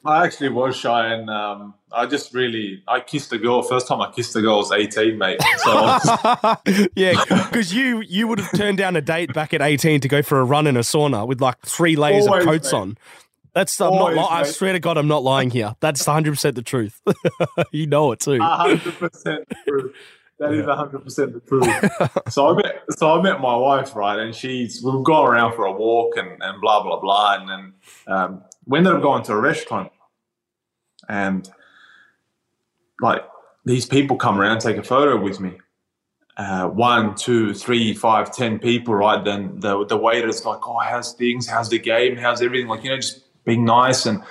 [0.03, 3.61] I actually was shy, and um, I just really I kissed a girl.
[3.61, 5.39] First time I kissed a girl was eighteen, mate.
[5.57, 10.01] So was- yeah, because you you would have turned down a date back at eighteen
[10.01, 12.73] to go for a run in a sauna with like three layers Always, of coats
[12.73, 12.79] mate.
[12.79, 12.97] on.
[13.53, 13.99] That's I'm not.
[14.01, 15.75] Always, Li- I swear to God, I'm not lying here.
[15.81, 16.99] That's 100 percent the truth.
[17.71, 18.39] you know it too.
[18.39, 19.95] hundred percent the truth.
[20.41, 21.67] That is hundred percent the truth.
[22.33, 25.65] so I met so I met my wife, right, and she's we've gone around for
[25.65, 27.73] a walk and, and blah blah blah, and then
[28.07, 29.91] um, we ended up going to a restaurant,
[31.07, 31.47] and
[33.01, 33.23] like
[33.65, 35.59] these people come around take a photo with me.
[36.37, 39.23] Uh, one, two, three, five, ten people, right?
[39.23, 41.47] Then the the waiter's like, "Oh, how's things?
[41.47, 42.17] How's the game?
[42.17, 44.23] How's everything?" Like you know, just being nice and.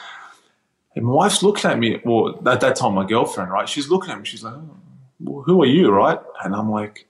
[0.97, 2.01] And my wife's looking at me.
[2.05, 3.69] Well, at that time, my girlfriend, right?
[3.69, 4.25] She's looking at me.
[4.25, 4.77] She's like, oh,
[5.23, 6.19] well, "Who are you?" Right?
[6.45, 7.07] And I'm like,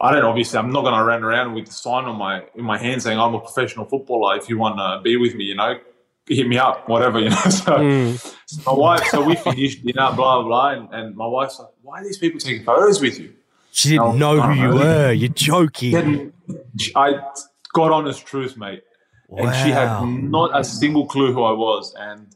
[0.00, 0.24] "I don't.
[0.24, 3.02] Obviously, I'm not going to run around with the sign on my in my hand
[3.02, 4.36] saying I'm a professional footballer.
[4.36, 5.78] If you want to be with me, you know,
[6.26, 8.34] hit me up, whatever, you know." So, Mm.
[8.46, 11.58] So my wife, so we finished dinner, you know, blah, blah, and, and my wife's
[11.58, 13.34] like, why are these people taking photos with you?
[13.72, 14.74] She didn't No, know who you know.
[14.76, 15.12] were.
[15.12, 15.90] You're joking.
[15.92, 16.32] Then
[16.96, 17.20] I
[17.74, 18.84] got honest truth, mate.
[19.36, 21.94] And she had not a single clue who I was.
[21.98, 22.34] And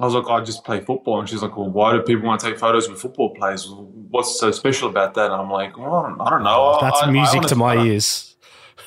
[0.00, 1.20] I was like, oh, I just play football.
[1.20, 3.68] And she's like, Well, why do people want to take photos with football players?
[3.70, 5.26] What's so special about that?
[5.26, 6.78] And I'm like, well, I, don't, I don't know.
[6.80, 8.34] That's I- I music to my ears.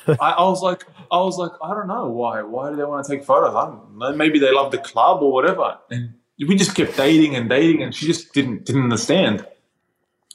[0.08, 2.42] I, I was like, I was like, I don't know why.
[2.42, 3.54] Why do they want to take photos?
[3.54, 4.12] I don't know.
[4.14, 5.78] Maybe they love the club or whatever.
[5.90, 6.14] And
[6.46, 9.46] we just kept dating and dating, and she just didn't didn't understand.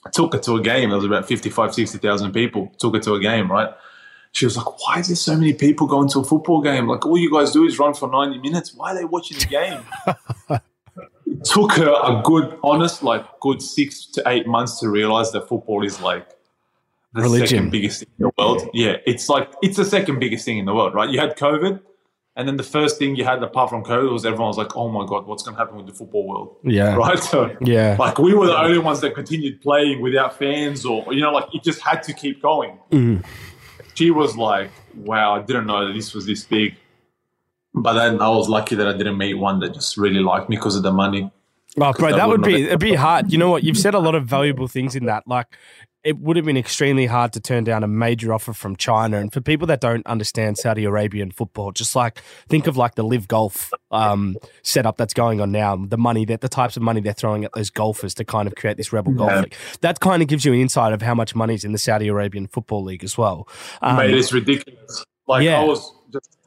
[0.05, 0.89] I took her to a game.
[0.89, 2.71] There was about 55, 60,000 people.
[2.79, 3.69] Took her to a game, right?
[4.31, 6.87] She was like, "Why is there so many people going to a football game?
[6.87, 8.73] Like all you guys do is run for ninety minutes.
[8.73, 9.81] Why are they watching the game?"
[11.31, 15.47] it took her a good, honest, like good six to eight months to realize that
[15.47, 16.27] football is like
[17.13, 17.47] the Religion.
[17.47, 18.69] second biggest thing in the world.
[18.73, 21.09] Yeah, it's like it's the second biggest thing in the world, right?
[21.09, 21.79] You had COVID,
[22.35, 24.89] and then the first thing you had apart from COVID was everyone was like, "Oh
[24.89, 26.95] my god, what's going to happen with the football world?" Yeah.
[26.95, 27.19] Right?
[27.19, 27.95] So, Yeah.
[27.99, 31.53] like we were the only ones that continued playing without fans, or you know, like
[31.53, 32.77] it just had to keep going.
[32.91, 33.25] Mm.
[33.95, 36.75] She was like, "Wow, I didn't know that this was this big."
[37.81, 40.55] But then I was lucky that I didn't meet one that just really liked me
[40.55, 41.31] because of the money.
[41.77, 43.31] Oh, bro, that that would be it'd be hard.
[43.31, 43.63] You know what?
[43.63, 45.27] You've said a lot of valuable things in that.
[45.27, 45.55] Like,
[46.03, 49.17] it would have been extremely hard to turn down a major offer from China.
[49.17, 53.03] And for people that don't understand Saudi Arabian football, just like think of like the
[53.03, 55.75] live golf um, setup that's going on now.
[55.75, 58.55] The money that the types of money they're throwing at those golfers to kind of
[58.55, 59.41] create this rebel golf Yeah.
[59.41, 59.55] league.
[59.81, 62.07] That kind of gives you an insight of how much money is in the Saudi
[62.07, 63.47] Arabian football league as well.
[63.81, 65.05] Um, Mate, it's ridiculous.
[65.27, 65.59] Like yeah.
[65.59, 65.93] I was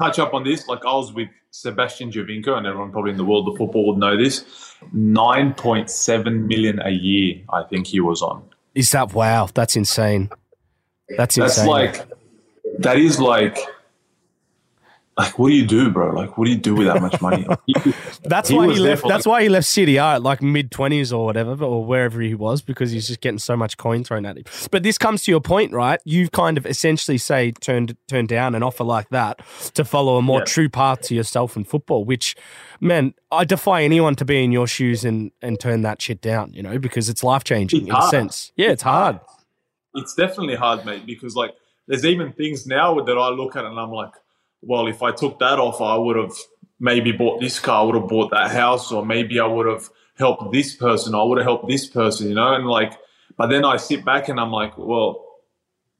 [0.03, 0.69] touch up on this.
[0.69, 3.99] Like I was with Sebastian Giovinco, and everyone probably in the world of football would
[3.99, 4.45] know this.
[4.93, 8.43] Nine point seven million a year, I think he was on.
[8.75, 9.49] is that wow?
[9.55, 10.31] That's insane.
[11.17, 11.67] That's insane.
[11.67, 12.09] That's like
[12.79, 13.59] that is like
[15.19, 16.15] like what do you do, bro?
[16.15, 17.47] Like what do you do with that much money?
[18.25, 19.07] That's He why he left.
[19.07, 22.35] That's why he left City R at like mid twenties or whatever, or wherever he
[22.35, 24.45] was, because he's just getting so much coin thrown at him.
[24.71, 26.01] But this comes to your point, right?
[26.05, 29.41] You've kind of essentially say turned turned down an offer like that
[29.75, 30.45] to follow a more Yeah.
[30.47, 32.05] true path to yourself in football.
[32.05, 32.35] Which,
[32.81, 36.53] man, I defy anyone to be in your shoes and and turn that shit down.
[36.55, 38.53] You know, because it's life changing in a sense.
[38.57, 39.21] Yeah, it's hard.
[39.95, 41.55] it's definitely hard, mate, because like
[41.87, 44.13] there's even things now that I look at and I'm like,
[44.63, 46.35] well, if I took that offer, I would have
[46.81, 49.89] maybe bought this car, I would have bought that house, or maybe I would have
[50.19, 52.55] helped this person, I would have helped this person, you know?
[52.55, 52.93] And like,
[53.37, 55.25] but then I sit back and I'm like, well,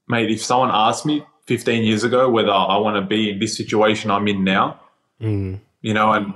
[0.07, 3.55] mate, if someone asked me 15 years ago whether I want to be in this
[3.57, 4.79] situation I'm in now,
[5.21, 5.61] Mm.
[5.81, 6.33] you know, and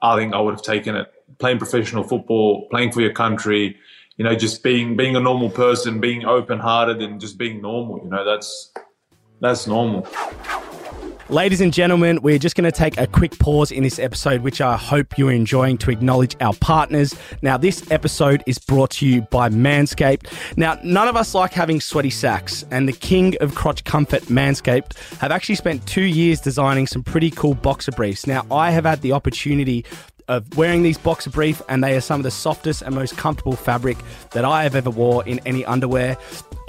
[0.00, 1.12] I think I would have taken it.
[1.38, 3.76] Playing professional football, playing for your country,
[4.16, 8.00] you know, just being being a normal person, being open hearted, and just being normal.
[8.02, 8.72] You know, that's
[9.40, 10.06] that's normal.
[11.28, 14.60] Ladies and gentlemen, we're just going to take a quick pause in this episode, which
[14.60, 17.16] I hope you're enjoying to acknowledge our partners.
[17.42, 20.32] Now, this episode is brought to you by Manscaped.
[20.56, 24.96] Now, none of us like having sweaty sacks, and the king of crotch comfort, Manscaped,
[25.18, 28.28] have actually spent two years designing some pretty cool boxer briefs.
[28.28, 29.84] Now, I have had the opportunity
[30.28, 33.56] of wearing these boxer brief, and they are some of the softest and most comfortable
[33.56, 33.96] fabric
[34.32, 36.16] that I have ever wore in any underwear.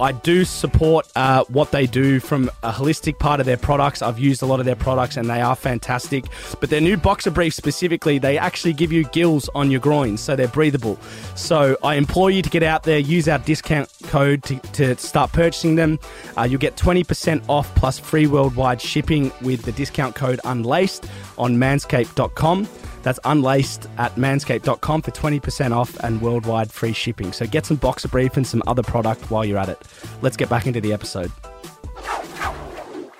[0.00, 4.00] I do support uh, what they do from a holistic part of their products.
[4.00, 6.26] I've used a lot of their products and they are fantastic.
[6.60, 10.36] But their new boxer brief specifically, they actually give you gills on your groins, so
[10.36, 11.00] they're breathable.
[11.34, 15.32] So I implore you to get out there, use our discount code to, to start
[15.32, 15.98] purchasing them.
[16.36, 21.56] Uh, you'll get 20% off plus free worldwide shipping with the discount code unlaced on
[21.56, 22.68] manscaped.com.
[23.02, 27.32] That's unlaced at manscaped.com for 20% off and worldwide free shipping.
[27.32, 29.80] So get some boxer brief and some other product while you're at it.
[30.22, 31.32] Let's get back into the episode.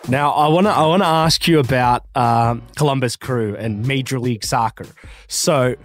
[0.09, 4.19] Now, I want to I want to ask you about um, Columbus Crew and Major
[4.19, 4.87] League Soccer.
[5.27, 5.77] So,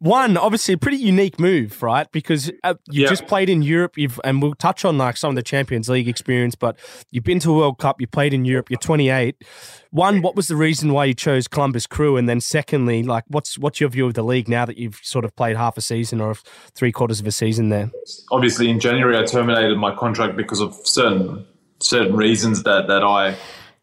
[0.00, 2.10] one obviously a pretty unique move, right?
[2.10, 3.98] Because uh, you just played in Europe.
[3.98, 6.78] You've and we'll touch on like some of the Champions League experience, but
[7.10, 8.00] you've been to a World Cup.
[8.00, 8.70] You played in Europe.
[8.70, 9.36] You're 28.
[9.90, 12.16] One, what was the reason why you chose Columbus Crew?
[12.16, 15.26] And then secondly, like what's what's your view of the league now that you've sort
[15.26, 16.34] of played half a season or
[16.74, 17.90] three quarters of a season there?
[18.32, 21.46] Obviously, in January, I terminated my contract because of certain
[21.82, 23.36] certain reasons that that I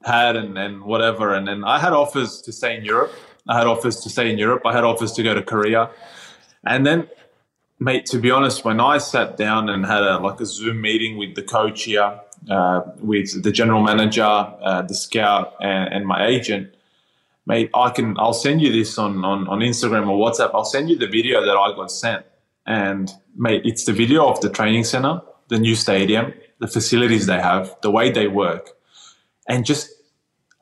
[0.04, 1.34] had and, and whatever.
[1.36, 3.14] And then I had offers to stay in Europe.
[3.50, 4.64] I had offers to stay in Europe.
[4.66, 5.90] I had offers to go to Korea.
[6.66, 7.08] And then,
[7.80, 11.18] mate, to be honest, when I sat down and had a like a Zoom meeting
[11.18, 16.26] with the coach here, uh, with the general manager, uh, the scout, and, and my
[16.26, 16.74] agent,
[17.46, 20.52] mate, I can I'll send you this on, on on Instagram or WhatsApp.
[20.54, 22.26] I'll send you the video that I got sent,
[22.66, 27.40] and mate, it's the video of the training center, the new stadium, the facilities they
[27.40, 28.72] have, the way they work,
[29.48, 29.90] and just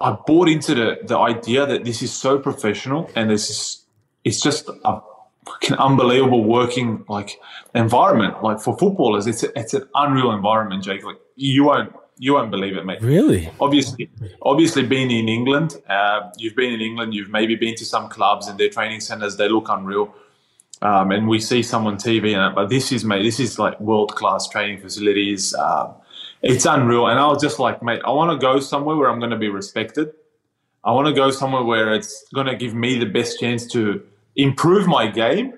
[0.06, 3.86] I bought into the the idea that this is so professional and this is
[4.24, 5.02] it's just a
[5.48, 7.40] fucking unbelievable working like
[7.74, 8.44] environment.
[8.44, 11.04] Like for footballers, it's a, it's an unreal environment, Jake.
[11.04, 13.02] Like you won't you won't believe it, mate.
[13.02, 13.50] Really?
[13.60, 14.10] Obviously,
[14.44, 17.16] obviously, being in England, uh, you've been in England.
[17.16, 19.38] You've maybe been to some clubs and their training centers.
[19.38, 20.14] They look unreal,
[20.84, 22.38] um, and we see some on TV.
[22.38, 25.56] And but this is mate, this is like world class training facilities.
[25.56, 25.96] Um,
[26.46, 27.08] it's unreal.
[27.08, 29.38] And I was just like, mate, I want to go somewhere where I'm going to
[29.38, 30.14] be respected.
[30.84, 34.04] I want to go somewhere where it's going to give me the best chance to
[34.36, 35.54] improve my game.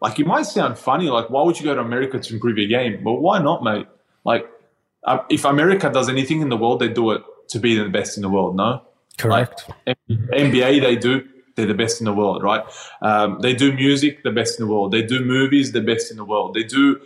[0.00, 2.68] Like it might sound funny, like why would you go to America to improve your
[2.68, 3.02] game?
[3.04, 3.86] But why not, mate?
[4.24, 4.48] Like
[5.04, 8.16] uh, if America does anything in the world, they do it to be the best
[8.16, 8.56] in the world.
[8.56, 8.82] No,
[9.18, 9.68] correct.
[9.86, 11.28] Like, NBA, they do.
[11.56, 12.64] They're the best in the world, right?
[13.02, 14.92] Um, they do music, the best in the world.
[14.92, 16.54] They do movies, the best in the world.
[16.54, 17.00] They do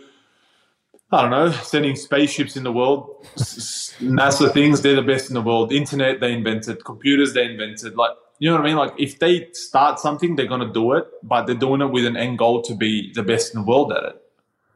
[1.15, 5.41] I don't know, sending spaceships in the world, NASA things, they're the best in the
[5.41, 5.71] world.
[5.71, 6.83] Internet, they invented.
[6.83, 7.95] Computers, they invented.
[7.95, 8.75] Like, you know what I mean?
[8.75, 12.05] Like, if they start something, they're going to do it, but they're doing it with
[12.05, 14.21] an end goal to be the best in the world at it.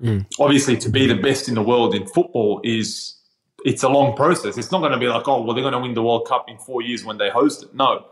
[0.01, 0.25] Mm.
[0.39, 3.17] Obviously, to be the best in the world in football is
[3.65, 4.57] it's a long process.
[4.57, 6.45] It's not going to be like, oh, well, they're going to win the World Cup
[6.47, 7.75] in four years when they host it.
[7.75, 8.05] No,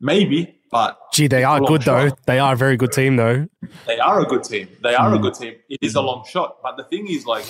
[0.00, 2.10] maybe, but gee, they are good shot.
[2.10, 2.16] though.
[2.26, 3.48] They are a very good team though.
[3.86, 4.68] They are a good team.
[4.82, 5.16] They are mm.
[5.16, 5.54] a good team.
[5.68, 7.44] It is a long shot, but the thing is, like,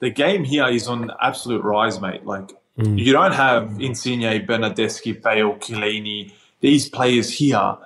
[0.00, 2.24] the game here is on absolute rise, mate.
[2.24, 2.98] Like, mm.
[2.98, 7.76] you don't have Insigne, Bernardeschi, Bale, Chiellini, these players here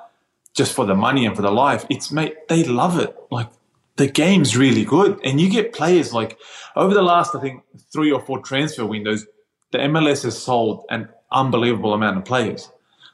[0.55, 1.85] just for the money and for the life.
[1.89, 3.17] It's mate, they love it.
[3.31, 3.49] Like,
[3.97, 6.39] the game's really good, and you get players like
[6.75, 9.27] over the last, I think, three or four transfer windows,
[9.73, 12.71] the MLS has sold an unbelievable amount of players.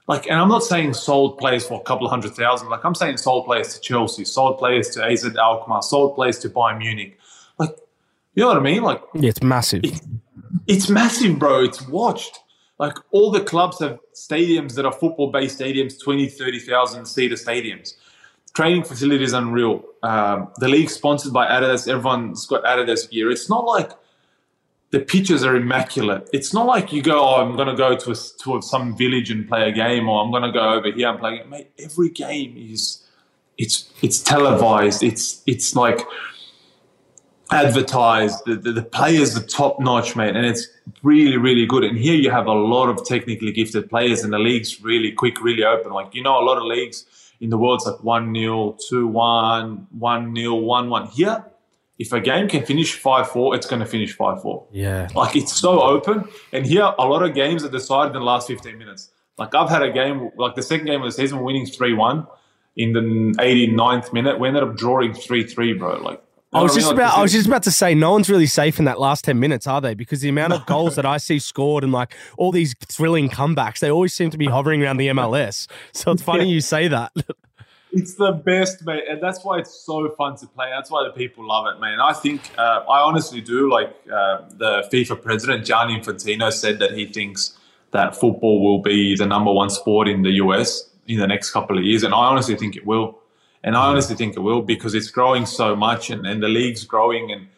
[0.09, 2.69] Like, and I'm not saying sold players for a couple of hundred thousand.
[2.69, 6.49] Like, I'm saying sold players to Chelsea, sold players to AZ Alkmaar, sold players to
[6.49, 7.19] Bayern Munich.
[8.37, 8.83] You know what I mean?
[8.83, 9.83] Like, yeah, it's massive.
[9.83, 10.01] It,
[10.67, 11.65] it's massive, bro.
[11.65, 12.39] It's watched.
[12.79, 17.95] Like, all the clubs have stadiums that are football based stadiums, 20, 30,000 seater stadiums.
[18.53, 19.85] Training facilities unreal.
[20.03, 21.89] Um, the league sponsored by Adidas.
[21.89, 23.31] Everyone's got Adidas gear.
[23.31, 23.91] It's not like
[24.91, 26.29] the pitches are immaculate.
[26.35, 29.31] It's not like you go, oh, I'm going to go to a, to some village
[29.31, 31.43] and play a game, or I'm going to go over here and play.
[31.49, 33.03] Mate, every game is
[33.57, 35.03] it's it's televised.
[35.03, 36.01] It's it's like
[37.51, 38.43] advertised.
[38.47, 40.69] The, the, the players are top notch, mate, and it's
[41.03, 41.85] really really good.
[41.85, 45.43] And here you have a lot of technically gifted players, and the league's really quick,
[45.43, 45.93] really open.
[45.93, 47.05] Like you know, a lot of leagues
[47.41, 51.07] in the world, it's like one 0 two one, one 0 one one.
[51.09, 51.45] Here
[51.99, 54.67] if a game can finish 5 4, it's going to finish 5 4.
[54.73, 55.09] Yeah.
[55.15, 56.29] Like it's so open.
[56.53, 59.11] And here, a lot of games are decided in the last 15 minutes.
[59.39, 62.27] Like I've had a game, like the second game of the season, winning 3 1
[62.77, 64.39] in the 89th minute.
[64.39, 66.03] We ended up drawing 3 3, bro.
[66.03, 66.23] Like,
[66.57, 68.85] I was just about I was just about to say no one's really safe in
[68.87, 69.95] that last 10 minutes, are they?
[69.95, 73.81] Because the amount of goals that I see scored and like all these thrilling comebacks,
[73.81, 75.69] they always seem to be hovering around the MLS.
[75.93, 76.55] So it's funny yeah.
[76.55, 77.13] you say that.
[77.93, 80.69] it's the best, mate, and that's why it's so fun to play.
[80.71, 82.01] That's why the people love it, man.
[82.01, 83.71] I think uh, I honestly do.
[83.71, 87.59] Like uh, the FIFA president Gianni Infantino said that he thinks
[87.93, 91.79] that football will be the number one sport in the US in the next couple
[91.79, 93.19] of years, and I honestly think it will.
[93.67, 96.85] And I honestly think it will because it's growing so much, and, and the league's
[96.85, 97.49] growing, and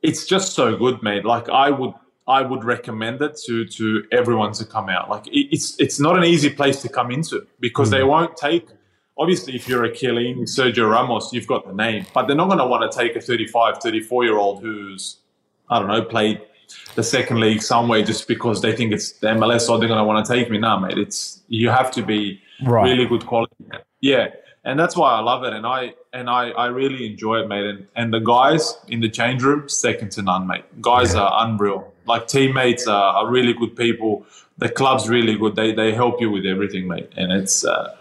[0.00, 1.26] it's just so good, mate.
[1.26, 1.92] Like I would
[2.26, 5.10] I would recommend it to to everyone to come out.
[5.10, 8.08] Like it's it's not an easy place to come into because they mm.
[8.08, 8.68] won't take
[9.18, 12.58] obviously if you're a Chiellini, Sergio Ramos, you've got the name, but they're not going
[12.58, 15.18] to want to take a 35, 34 year old who's,
[15.68, 16.40] I don't know, played
[16.94, 20.04] the second league somewhere just because they think it's the MLS or they're going to
[20.04, 20.58] want to take me.
[20.58, 22.84] Nah, mate, it's, you have to be right.
[22.84, 23.54] really good quality.
[24.00, 24.28] Yeah.
[24.64, 25.52] And that's why I love it.
[25.52, 27.64] And I, and I, I really enjoy it, mate.
[27.64, 30.64] And, and the guys in the change room, second to none, mate.
[30.82, 31.22] Guys yeah.
[31.22, 31.92] are unreal.
[32.06, 34.26] Like teammates are, are really good people.
[34.58, 35.56] The club's really good.
[35.56, 37.10] They, they help you with everything, mate.
[37.16, 37.96] And it's, uh,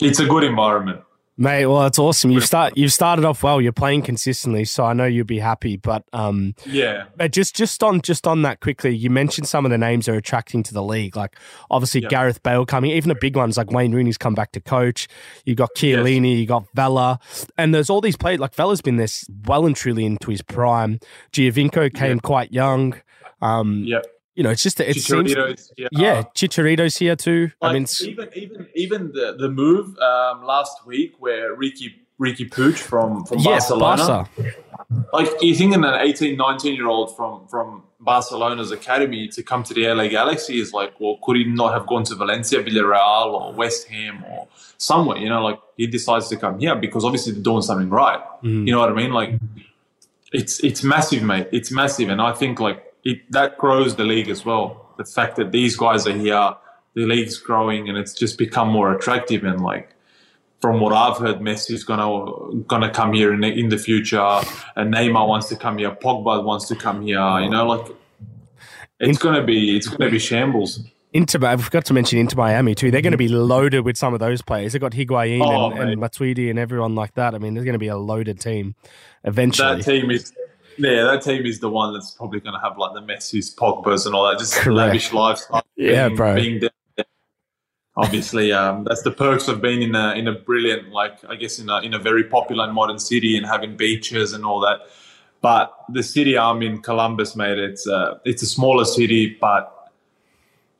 [0.00, 1.00] it's a good environment.
[1.38, 2.30] Mate, well, that's awesome.
[2.30, 3.60] You've start you've started off well.
[3.60, 5.76] You're playing consistently, so I know you'll be happy.
[5.76, 7.04] But um, yeah.
[7.14, 10.12] But just just on just on that quickly, you mentioned some of the names that
[10.12, 11.14] are attracting to the league.
[11.14, 11.36] Like
[11.70, 12.10] obviously yep.
[12.10, 15.08] Gareth Bale coming, even the big ones like Wayne Rooney's come back to coach.
[15.44, 16.38] You got Chiellini, yes.
[16.40, 17.20] you got Vela,
[17.58, 18.40] and there's all these players.
[18.40, 21.00] Like Vela's been this well and truly into his prime.
[21.32, 22.22] Giovinco came yep.
[22.22, 22.94] quite young.
[23.42, 24.00] Um, yeah
[24.36, 25.34] you know, it's just it seems
[25.76, 27.50] yeah, yeah Chicharito's here too.
[27.60, 32.48] Like I mean, even even even the the move um, last week where Ricky Riqui
[32.50, 34.28] Puig from from yes, Barcelona.
[34.36, 34.54] Barca.
[35.12, 39.74] Like you think an 18, 19 year old from from Barcelona's academy to come to
[39.74, 43.52] the LA Galaxy is like, well, could he not have gone to Valencia, Villarreal, or
[43.54, 45.16] West Ham, or somewhere?
[45.16, 48.20] You know, like he decides to come here because obviously they're doing something right.
[48.42, 48.66] Mm.
[48.66, 49.12] You know what I mean?
[49.12, 49.40] Like
[50.32, 51.48] it's it's massive, mate.
[51.52, 54.94] It's massive, and I think like it, that grows the league as well.
[54.98, 56.54] The fact that these guys are here,
[56.94, 59.44] the league's growing, and it's just become more attractive.
[59.44, 59.94] And like,
[60.60, 64.40] from what I've heard, Messi's gonna gonna come here in the, in the future,
[64.74, 67.20] and Neymar wants to come here, Pogba wants to come here.
[67.40, 67.86] You know, like
[68.98, 70.80] it's gonna be it's gonna be shambles.
[71.12, 72.90] Inter, I forgot to mention Inter Miami too.
[72.90, 74.72] They're going to be loaded with some of those players.
[74.72, 77.34] They've got Higuain Oh, and, and Matuidi and everyone like that.
[77.34, 78.74] I mean, there's going to be a loaded team
[79.24, 79.76] eventually.
[79.76, 80.30] That team is.
[80.78, 84.06] Yeah, that team is the one that's probably going to have like the Messi's, Pogba's,
[84.06, 84.38] and all that.
[84.38, 84.76] Just Correct.
[84.76, 85.62] lavish lifestyle.
[85.76, 86.34] Yeah, being, bro.
[86.34, 86.62] Being.
[87.98, 91.58] Obviously, um, that's the perks of being in a in a brilliant, like I guess,
[91.58, 94.80] in a in a very popular and modern city and having beaches and all that.
[95.40, 99.90] But the city I'm in, Columbus, mate, it's uh, it's a smaller city, but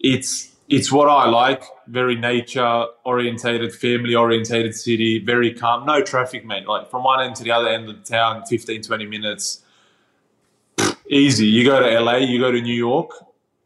[0.01, 1.63] it's it's what I like.
[1.87, 5.21] Very nature orientated, family orientated city.
[5.21, 6.67] Very calm, no traffic, mate.
[6.67, 9.63] Like from one end to the other end of the town, 15, 20 minutes.
[11.09, 11.47] Easy.
[11.47, 13.11] You go to LA, you go to New York.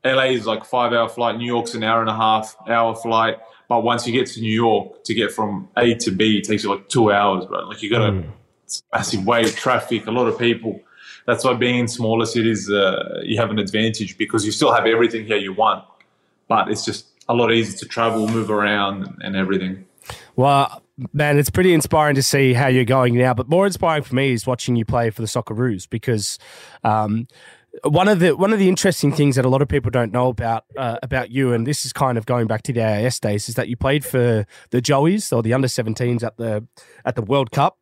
[0.05, 1.37] LA is like five hour flight.
[1.37, 3.39] New York's an hour and a half hour flight.
[3.69, 6.65] But once you get to New York, to get from A to B, it takes
[6.65, 7.61] you like two hours, bro.
[7.69, 8.25] Like you got a
[8.65, 10.81] it's massive wave of traffic, a lot of people.
[11.27, 14.87] That's why being in smaller cities, uh, you have an advantage because you still have
[14.87, 15.85] everything here you want,
[16.49, 19.87] but it's just a lot easier to travel, move around, and everything.
[20.37, 20.83] Well,
[21.13, 23.35] man, it's pretty inspiring to see how you're going now.
[23.35, 26.39] But more inspiring for me is watching you play for the Socceroos because
[26.85, 27.27] um,
[27.85, 30.29] one of the one of the interesting things that a lot of people don't know
[30.29, 33.49] about uh, about you, and this is kind of going back to the AIS days,
[33.49, 36.67] is that you played for the Joeys or the under 17s at the
[37.05, 37.79] at the World Cup.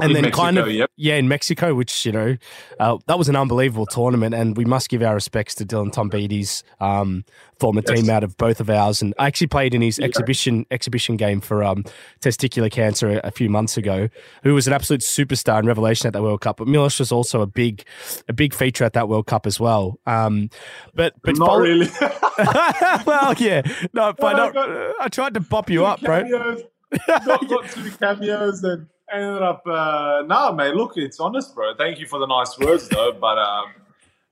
[0.00, 0.90] And In then kind of yep.
[0.96, 2.36] yeah in Mexico, which you know
[2.78, 6.62] uh, that was an unbelievable tournament, and we must give our respects to Dylan Tombides,
[6.80, 7.24] um,
[7.58, 8.08] former Yes.
[8.08, 11.64] out of both of ours, and I actually played in his exhibition exhibition game for
[11.64, 11.84] um,
[12.20, 14.08] testicular cancer a, a few months ago.
[14.44, 17.40] Who was an absolute superstar and revelation at that World Cup, but Milos was also
[17.40, 17.84] a big
[18.28, 19.98] a big feature at that World Cup as well.
[20.06, 20.50] Um,
[20.94, 21.88] but but Not fol- really.
[23.06, 23.62] well, yeah,
[23.92, 26.22] no, but I got- I tried to pop you up, bro.
[26.22, 26.62] Cameos.
[27.08, 29.62] got, got two cameos and ended up.
[29.66, 30.74] Uh, nah, mate.
[30.74, 31.74] Look, it's honest, bro.
[31.76, 33.12] Thank you for the nice words, though.
[33.20, 33.66] But um,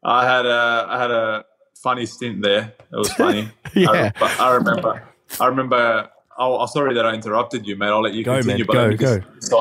[0.05, 1.45] I had a I had a
[1.77, 2.73] funny stint there.
[2.93, 3.49] It was funny.
[3.75, 3.91] Yeah.
[3.91, 5.03] I, but I remember.
[5.41, 6.11] I remember.
[6.39, 7.87] Oh, I'm sorry that I interrupted you, mate.
[7.89, 8.65] I'll let you Go, continue.
[8.65, 8.67] man.
[8.67, 9.61] But Go, because, go.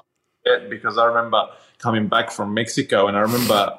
[0.69, 1.47] Because I remember
[1.77, 3.77] coming back from Mexico, and I remember.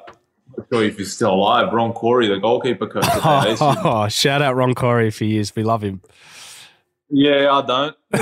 [0.55, 1.73] Not sure if he's still alive.
[1.73, 3.03] Ron Corry, the goalkeeper coach.
[3.59, 5.55] Oh, shout out Ron Corry he is.
[5.55, 6.01] We love him.
[7.15, 7.95] Yeah, I don't.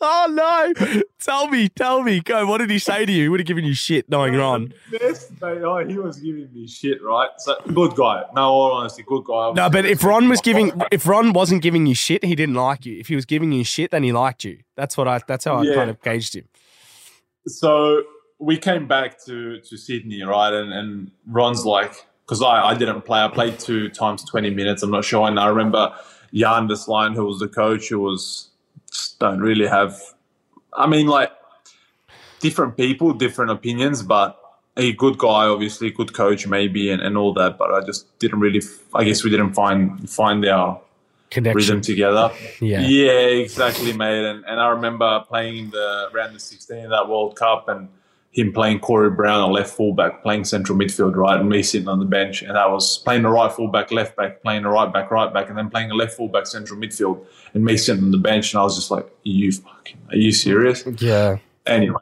[0.00, 1.00] oh no!
[1.20, 2.20] Tell me, tell me.
[2.20, 2.46] Go.
[2.46, 3.22] What did he say to you?
[3.22, 4.74] He would have given you shit knowing Ron.
[4.92, 5.62] Best, mate.
[5.62, 7.30] Oh, he was giving me shit, right?
[7.38, 8.24] So good guy.
[8.34, 9.52] No, all honesty, good guy.
[9.52, 12.84] No, but if Ron was giving, if Ron wasn't giving you shit, he didn't like
[12.84, 12.98] you.
[13.00, 14.58] If he was giving you shit, then he liked you.
[14.76, 15.20] That's what I.
[15.26, 15.74] That's how I Yeah.
[15.74, 16.48] kind of gauged him.
[17.46, 18.02] so
[18.38, 20.52] we came back to to Sydney, right?
[20.52, 23.20] And and Ron's like, because I I didn't play.
[23.20, 24.82] I played two times twenty minutes.
[24.82, 25.26] I'm not sure.
[25.26, 25.94] And I remember
[26.32, 28.48] Jan Versleijen, who was the coach, who was
[28.90, 30.00] just don't really have.
[30.72, 31.32] I mean, like
[32.40, 34.38] different people, different opinions, but
[34.76, 37.56] a good guy, obviously, good coach, maybe, and, and all that.
[37.58, 38.62] But I just didn't really.
[38.94, 40.80] I guess we didn't find find our
[41.30, 41.56] Connection.
[41.56, 42.30] rhythm together.
[42.60, 42.80] Yeah.
[42.80, 44.24] Yeah, exactly, mate.
[44.24, 47.88] And and I remember playing in the round of sixteen of that World Cup and
[48.36, 52.00] him playing Corey Brown on left fullback, playing central midfield, right, and me sitting on
[52.00, 52.42] the bench.
[52.42, 55.48] And I was playing the right fullback, left back, playing the right back, right back,
[55.48, 57.24] and then playing a left fullback, central midfield,
[57.54, 58.52] and me sitting on the bench.
[58.52, 60.84] And I was just like, Are you fucking are you serious?
[60.98, 61.38] Yeah.
[61.64, 61.98] Anyway.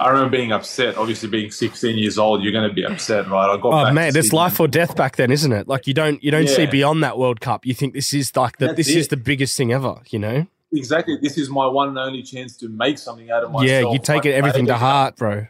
[0.00, 0.96] I remember being upset.
[0.96, 3.48] Obviously, being 16 years old, you're going to be upset, right?
[3.48, 5.68] I got Oh man, it's life or death back then, isn't it?
[5.68, 7.64] Like you don't you don't see beyond that World Cup.
[7.64, 10.00] You think this is like the, this is the biggest thing ever.
[10.08, 10.46] You know?
[10.72, 11.18] Exactly.
[11.20, 13.68] This is my one and only chance to make something out of myself.
[13.68, 15.46] yeah, you take it everything to heart, bro.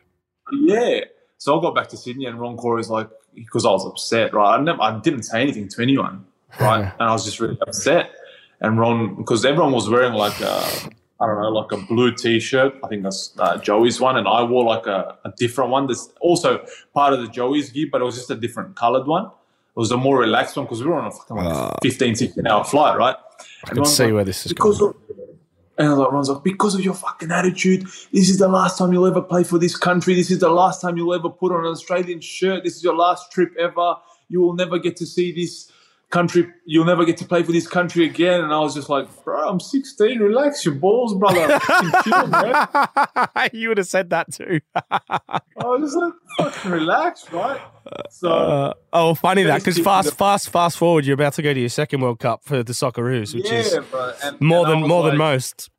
[0.53, 1.01] Yeah.
[1.39, 4.57] So I got back to Sydney, and Ron Corry's like, because I was upset, right?
[4.57, 6.25] I, never, I didn't say anything to anyone,
[6.61, 6.93] right?
[6.99, 8.13] and I was just really upset.
[8.61, 10.63] And Ron, because everyone was wearing like a,
[11.21, 12.75] I don't know, like a blue T-shirt.
[12.85, 15.89] I think that's uh, Joey's one, and I wore like a, a different one.
[15.89, 19.27] That's also part of the Joey's gear, but it was just a different colored one.
[19.27, 22.47] It was a more relaxed one because we were on a fucking like 15, 16
[22.47, 23.17] hour flight, right?
[23.65, 24.95] I can see where this is because going.
[25.11, 25.17] of,
[25.79, 29.23] and Ron's like, because of your fucking attitude, this is the last time you'll ever
[29.23, 30.15] play for this country.
[30.15, 32.63] This is the last time you'll ever put on an Australian shirt.
[32.65, 33.97] This is your last trip ever.
[34.29, 35.71] You will never get to see this
[36.13, 36.47] country.
[36.67, 38.41] You'll never get to play for this country again.
[38.41, 40.21] And I was just like, bro, I'm 16.
[40.21, 41.59] Relax your balls, brother.
[42.05, 42.69] Chill, man.
[43.53, 44.61] you would have said that too.
[44.91, 47.61] I was just like, fucking relax, right?
[48.11, 51.53] So Uh, oh, funny that because fast, the- fast, fast forward, you're about to go
[51.53, 53.73] to your second World Cup for the Socceroos, which yeah, is.
[53.73, 55.71] And, more and than more than most.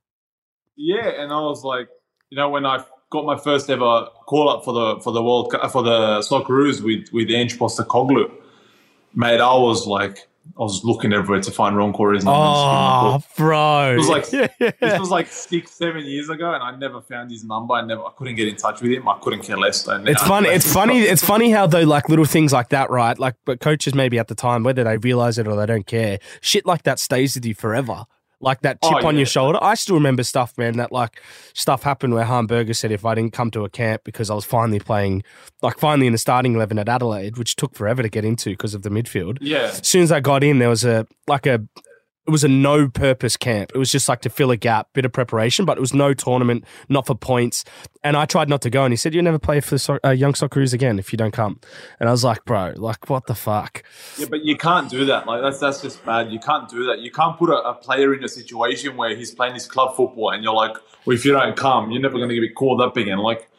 [0.75, 1.87] Yeah, and I was like,
[2.29, 5.51] you know, when I got my first ever call up for the for the World
[5.51, 8.31] Cup, for the Socceroos with with Ange Postecoglou,
[9.15, 12.37] mate, I was like I was looking everywhere to find Ron Corry's number.
[12.37, 13.93] Oh, bro!
[13.93, 14.29] It was like
[14.79, 17.73] this was like six, seven years ago, and I never found his number.
[17.73, 19.07] I never, I couldn't get in touch with him.
[19.07, 19.87] I couldn't care less.
[19.87, 20.49] And it's funny.
[20.53, 20.99] It's funny.
[20.99, 23.17] It's funny how though, like little things like that, right?
[23.17, 26.19] Like, but coaches maybe at the time, whether they realize it or they don't care,
[26.41, 28.05] shit like that stays with you forever
[28.43, 29.19] like that oh, chip oh, on yeah.
[29.19, 29.59] your shoulder.
[29.61, 31.21] I still remember stuff, man, that like
[31.53, 34.45] stuff happened where Harmberger said if I didn't come to a camp because I was
[34.45, 35.23] finally playing,
[35.61, 38.73] like finally in the starting 11 at Adelaide, which took forever to get into because
[38.73, 39.37] of the midfield.
[39.41, 39.71] Yeah.
[39.71, 41.61] As soon as I got in, there was a, like a,
[42.25, 43.71] it was a no purpose camp.
[43.75, 46.13] It was just like to fill a gap, bit of preparation, but it was no
[46.13, 47.65] tournament, not for points.
[48.03, 50.11] And I tried not to go, and he said, "You never play for so- uh,
[50.11, 51.59] Young Socceroos again if you don't come."
[51.99, 53.83] And I was like, "Bro, like what the fuck?"
[54.17, 55.27] Yeah, but you can't do that.
[55.27, 56.31] Like that's that's just bad.
[56.31, 56.99] You can't do that.
[56.99, 60.31] You can't put a, a player in a situation where he's playing his club football,
[60.31, 62.95] and you're like, "Well, if you don't come, you're never going to get called up
[62.95, 63.49] again." Like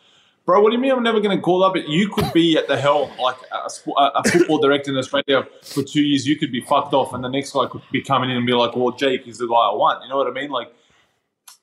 [0.47, 1.75] Bro, what do you mean I'm never going to call up?
[1.75, 6.03] You could be at the helm, like a, a, football director in Australia for two
[6.03, 6.27] years.
[6.27, 8.53] You could be fucked off, and the next guy could be coming in and be
[8.53, 10.51] like, "Well, Jake is the guy I want." You know what I mean?
[10.51, 10.71] Like,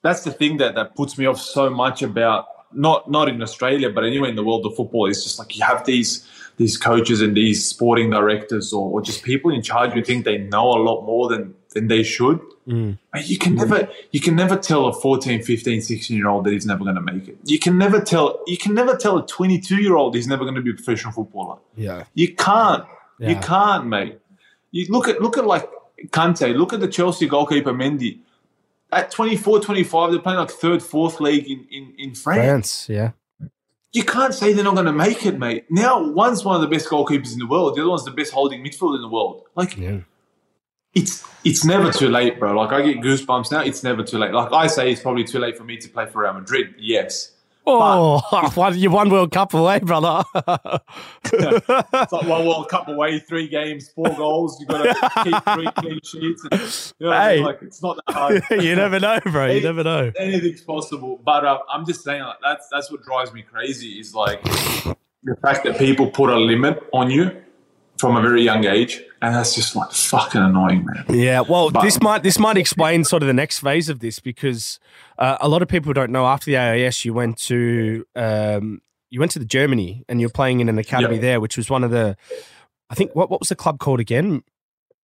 [0.02, 3.90] that's the thing that that puts me off so much about not not in Australia,
[3.90, 5.10] but anywhere in the world of football.
[5.10, 9.24] It's just like you have these these coaches and these sporting directors or, or just
[9.24, 12.40] people in charge who think they know a lot more than than they should.
[12.68, 12.98] Mm.
[13.26, 16.66] You can never you can never tell a 14, 15, 16 year old that he's
[16.66, 17.38] never going to make it.
[17.46, 20.56] You can never tell you can never tell a 22 year old he's never going
[20.56, 21.58] to be a professional footballer.
[21.76, 22.06] Yeah.
[22.14, 22.86] You can't.
[23.20, 23.30] Yeah.
[23.30, 24.20] You can't, mate.
[24.72, 25.70] You look at look at like
[26.08, 28.20] Kante, look at the Chelsea goalkeeper Mendy.
[28.92, 32.86] At 24, 25, they're playing like third, fourth league in, in, in France.
[32.86, 33.12] France, yeah.
[33.94, 35.66] You can't say they're not going to make it, mate.
[35.70, 37.76] Now, one's one of the best goalkeepers in the world.
[37.76, 39.44] The other one's the best holding midfield in the world.
[39.56, 40.00] Like, yeah
[40.94, 42.54] it's it's never too late, bro.
[42.54, 43.62] Like I get goosebumps now.
[43.62, 44.32] It's never too late.
[44.32, 46.76] Like I say, it's probably too late for me to play for Real Madrid.
[46.78, 47.31] Yes.
[47.66, 50.24] Oh, but, you're one World Cup away, brother.
[50.36, 54.60] it's like one World Cup away, three games, four goals.
[54.60, 56.44] You got to keep three clean sheets.
[56.52, 58.44] And, you know, hey, like it's not that hard.
[58.64, 59.48] you never know, bro.
[59.48, 60.12] You never know.
[60.18, 61.22] Anything's possible.
[61.24, 64.00] But uh, I'm just saying, like that's that's what drives me crazy.
[64.00, 67.32] Is like the fact that people put a limit on you
[68.02, 71.06] from a very young age, and that's just like fucking annoying, man.
[71.08, 74.18] Yeah, well, but, this might this might explain sort of the next phase of this
[74.18, 74.80] because
[75.20, 76.26] uh, a lot of people don't know.
[76.26, 78.82] After the AIS, you went to um,
[79.12, 81.84] you went to the Germany and you're playing in an academy there, which was one
[81.84, 82.18] of the,
[82.90, 84.44] I think what what was the club called again?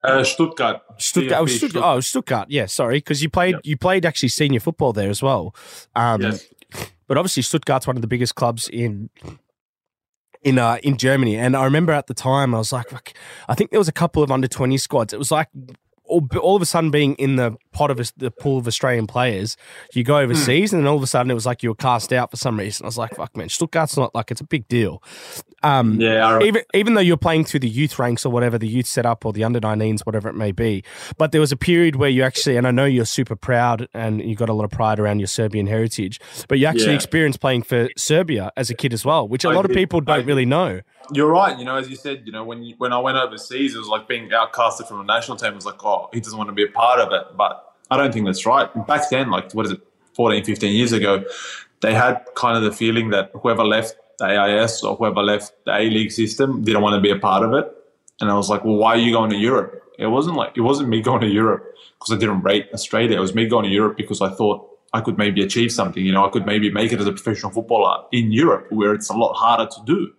[0.04, 0.82] Uh, Stuttgart.
[0.98, 1.40] Stuttgart.
[1.40, 1.86] Oh, Stuttgart.
[1.86, 2.50] Oh, Stuttgart.
[2.50, 3.62] Yeah, sorry, because you played yep.
[3.64, 5.56] you played actually senior football there as well.
[5.96, 6.48] Um, yes.
[7.08, 9.12] But obviously, Stuttgart's one of the biggest clubs in
[10.44, 11.36] in uh, in Germany.
[11.36, 13.18] And I remember at the time, I was like,
[13.48, 15.14] I think there was a couple of under twenty squads.
[15.14, 15.50] It was like
[16.08, 19.08] all, all of a sudden being in the pot of a, the pool of Australian
[19.08, 19.58] players,
[19.94, 22.12] you go overseas, and then all of a sudden it was like you were cast
[22.12, 22.86] out for some reason.
[22.86, 25.02] I was like, "Fuck, man, Stuttgart's not like it's a big deal."
[25.64, 28.86] Um, yeah, even even though you're playing through the youth ranks or whatever, the youth
[28.86, 30.84] setup or the under 19s, whatever it may be.
[31.18, 34.22] But there was a period where you actually, and I know you're super proud and
[34.22, 36.96] you got a lot of pride around your Serbian heritage, but you actually yeah.
[36.96, 39.72] experienced playing for Serbia as a kid as well, which a I lot did.
[39.72, 40.82] of people don't I, really know.
[41.14, 41.58] You're right.
[41.58, 43.88] You know, as you said, you know, when you, when I went overseas, it was
[43.88, 45.52] like being outcasted from a national team.
[45.52, 47.38] It was like, oh, he doesn't want to be a part of it.
[47.38, 48.70] But I don't think that's right.
[48.88, 49.82] Back then, like, what is it,
[50.14, 51.24] 14, 15 years ago,
[51.82, 55.76] they had kind of the feeling that whoever left the AIS or whoever left the
[55.76, 57.72] A League system didn't want to be a part of it.
[58.20, 59.84] And I was like, well, why are you going to Europe?
[60.00, 63.18] It wasn't like, it wasn't me going to Europe because I didn't rate Australia.
[63.18, 66.04] It was me going to Europe because I thought I could maybe achieve something.
[66.04, 69.10] You know, I could maybe make it as a professional footballer in Europe where it's
[69.10, 70.14] a lot harder to do.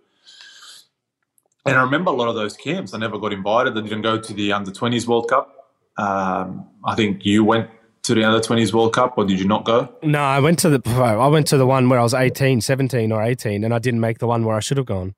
[1.69, 2.93] And I remember a lot of those camps.
[2.93, 3.77] I never got invited.
[3.77, 5.55] I didn't go to the under 20s World Cup.
[5.97, 7.69] Um, I think you went
[8.03, 9.89] to the under 20s World Cup or did you not go?
[10.01, 13.11] No, I went to the I went to the one where I was 18, 17
[13.11, 15.15] or 18 and I didn't make the one where I should have gone.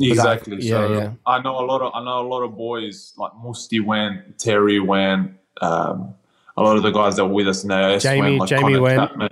[0.00, 0.56] Exactly.
[0.56, 1.12] I, yeah, so yeah.
[1.26, 4.80] I know a lot of I know a lot of boys like Musti went, Terry
[4.80, 6.14] went, um,
[6.56, 8.80] a lot of the guys that were with us AS Jamie, went, like Jamie Connor
[8.80, 9.00] went.
[9.00, 9.28] Chapman.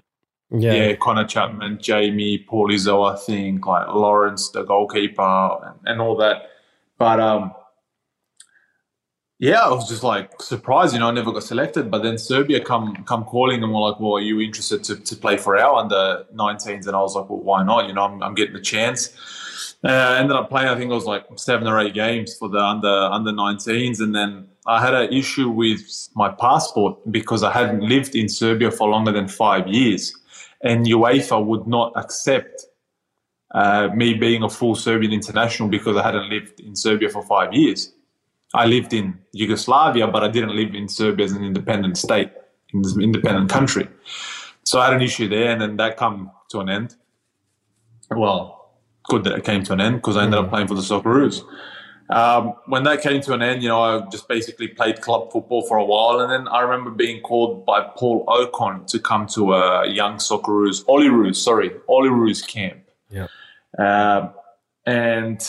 [0.51, 0.75] Yeah.
[0.75, 6.17] yeah, Connor Chapman, Jamie, Paul Izzo, I think, like Lawrence, the goalkeeper, and, and all
[6.19, 6.51] that.
[6.99, 7.53] But um,
[9.39, 11.91] yeah, I was just like surprised, you know, I never got selected.
[11.91, 15.17] But then Serbia come come calling and were like, "Well, are you interested to, to
[15.17, 17.89] play for our under 19s?" And I was like, "Well, why not?
[17.89, 19.15] You know, I'm, I'm getting the chance."
[19.85, 22.49] Uh, I ended up playing, I think it was like seven or eight games for
[22.49, 27.53] the under under 19s, and then I had an issue with my passport because I
[27.53, 30.15] hadn't lived in Serbia for longer than five years,
[30.63, 32.67] and UEFA would not accept
[33.55, 37.53] uh, me being a full Serbian international because I hadn't lived in Serbia for five
[37.53, 37.93] years.
[38.55, 42.31] I lived in Yugoslavia, but I didn't live in Serbia as an independent state,
[42.73, 43.89] in this independent country.
[44.65, 46.97] So I had an issue there, and then that come to an end.
[48.11, 48.71] Well,
[49.05, 50.51] good that it came to an end because I ended up mm.
[50.51, 51.43] playing for the Socceroos.
[52.09, 55.67] Um, when that came to an end, you know, I just basically played club football
[55.67, 59.55] for a while, and then I remember being called by Paul Okon to come to
[59.55, 62.89] a young Socceroos, Olyroos, sorry, Olyroos camp.
[63.11, 63.27] Yeah.
[63.79, 64.31] Um,
[64.87, 65.41] and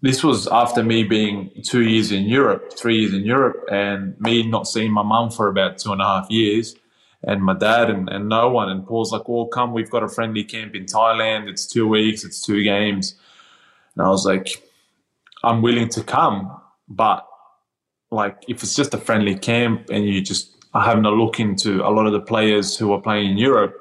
[0.00, 4.46] this was after me being two years in Europe, three years in Europe, and me
[4.46, 6.74] not seeing my mum for about two and a half years,
[7.22, 8.70] and my dad and, and no one.
[8.70, 11.48] And Paul's like, "Well, come, we've got a friendly camp in Thailand.
[11.48, 13.14] It's two weeks, it's two games."
[13.94, 14.62] And I was like,
[15.44, 17.26] "I'm willing to come, but
[18.10, 21.82] like if it's just a friendly camp and you just are having a look into
[21.86, 23.74] a lot of the players who are playing in Europe."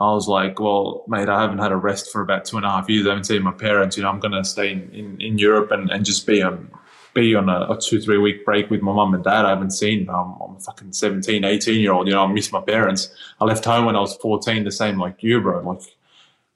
[0.00, 2.70] I was like, well, mate, I haven't had a rest for about two and a
[2.70, 3.06] half years.
[3.06, 3.96] I haven't seen my parents.
[3.96, 6.70] You know, I'm going to stay in, in, in, Europe and, and just be on
[7.14, 9.44] be on a, a two, three week break with my mum and dad.
[9.44, 10.08] I haven't seen.
[10.08, 12.06] Um, I'm a fucking 17, 18 year old.
[12.06, 13.12] You know, I miss my parents.
[13.40, 15.60] I left home when I was 14, the same like you, bro.
[15.68, 15.82] Like,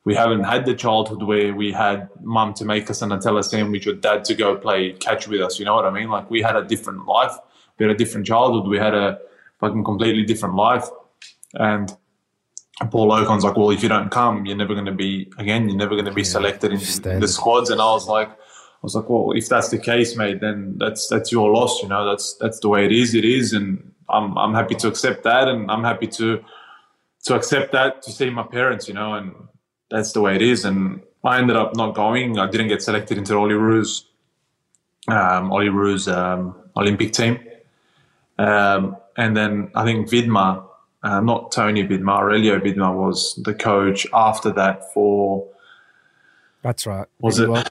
[0.04, 3.86] we haven't had the childhood where we had mum to make us an Nutella sandwich
[3.86, 5.58] or dad to go play catch with us.
[5.58, 6.10] You know what I mean?
[6.10, 7.36] Like, we had a different life.
[7.78, 8.68] We had a different childhood.
[8.68, 9.20] We had a
[9.60, 10.88] fucking completely different life.
[11.54, 11.96] And
[12.90, 15.68] Paul Okon's like, well, if you don't come, you're never going to be again.
[15.68, 16.80] You're never going to be selected in
[17.20, 17.70] the squads.
[17.70, 21.06] And I was like, I was like, well, if that's the case, mate, then that's
[21.06, 21.80] that's your loss.
[21.82, 23.14] You know, that's that's the way it is.
[23.14, 26.42] It is, and I'm I'm happy to accept that, and I'm happy to
[27.26, 28.88] to accept that to see my parents.
[28.88, 29.32] You know, and
[29.92, 30.64] that's the way it is.
[30.64, 32.38] And I ended up not going.
[32.38, 34.04] I didn't get selected into Olyroos,
[35.08, 37.38] um, Olyroos um, Olympic team.
[38.38, 40.64] Um, and then I think Vidmar
[41.02, 45.46] uh, not Tony Vidmar, Aurelio Vidmar was the coach after that for.
[46.62, 47.06] That's right.
[47.20, 47.48] Was it?
[47.48, 47.64] Well.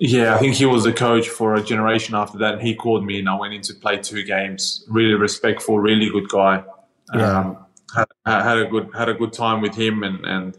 [0.00, 2.54] Yeah, I think he was the coach for a generation after that.
[2.54, 4.84] And he called me, and I went in to play two games.
[4.88, 6.64] Really respectful, really good guy.
[7.14, 7.40] Yeah.
[7.40, 7.58] Um,
[7.94, 10.56] had, had a good had a good time with him, and and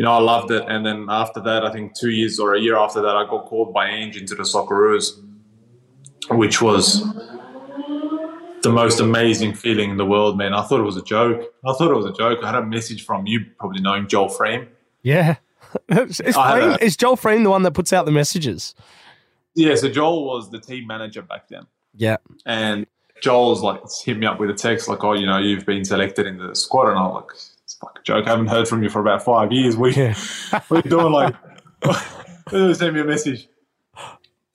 [0.00, 0.64] you know I loved it.
[0.66, 3.44] And then after that, I think two years or a year after that, I got
[3.44, 5.22] called by Ange into the Socceroos,
[6.30, 7.02] which was
[8.62, 10.54] the most amazing feeling in the world, man.
[10.54, 11.42] I thought it was a joke.
[11.66, 12.38] I thought it was a joke.
[12.42, 14.68] I had a message from you, probably knowing Joel Frame.
[15.02, 15.36] Yeah.
[15.90, 18.74] is, Frame, a, is Joel Frame the one that puts out the messages?
[19.54, 21.66] Yeah, so Joel was the team manager back then.
[21.94, 22.16] Yeah.
[22.46, 22.86] And
[23.22, 26.26] Joel's like hit me up with a text like, oh, you know, you've been selected
[26.26, 26.88] in the squad.
[26.88, 27.32] And I'm like,
[27.80, 28.26] fucking joke.
[28.26, 29.76] I haven't heard from you for about five years.
[29.76, 30.14] We, yeah.
[30.70, 31.34] we're doing like,
[32.50, 33.48] send me a message.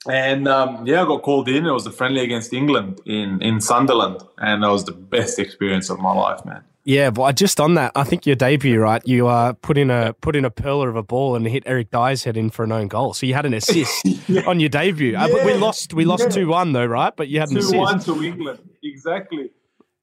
[0.08, 1.66] And um, yeah, I got called in.
[1.66, 5.90] It was a friendly against England in, in Sunderland, and that was the best experience
[5.90, 6.62] of my life, man.
[6.86, 9.02] Yeah, well, just on that, I think your debut, right?
[9.04, 11.90] You uh, put in a put in a perler of a ball and hit Eric
[11.90, 13.12] Dier's head in for an own goal.
[13.12, 14.42] So you had an assist yeah.
[14.46, 15.10] on your debut.
[15.10, 15.24] Yeah.
[15.24, 16.46] Uh, but we lost we lost two yeah.
[16.46, 17.12] one though, right?
[17.16, 17.72] But you had an 2-1 assist.
[17.72, 19.50] Two one to England, exactly.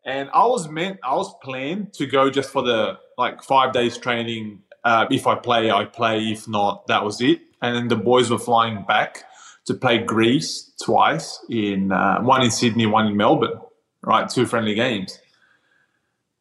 [0.05, 3.97] And I was meant, I was planned to go just for the like five days
[3.97, 4.63] training.
[4.83, 6.19] Uh, if I play, I play.
[6.31, 7.41] If not, that was it.
[7.61, 9.23] And then the boys were flying back
[9.65, 13.59] to play Greece twice in uh, one in Sydney, one in Melbourne.
[14.01, 15.17] Right, two friendly games.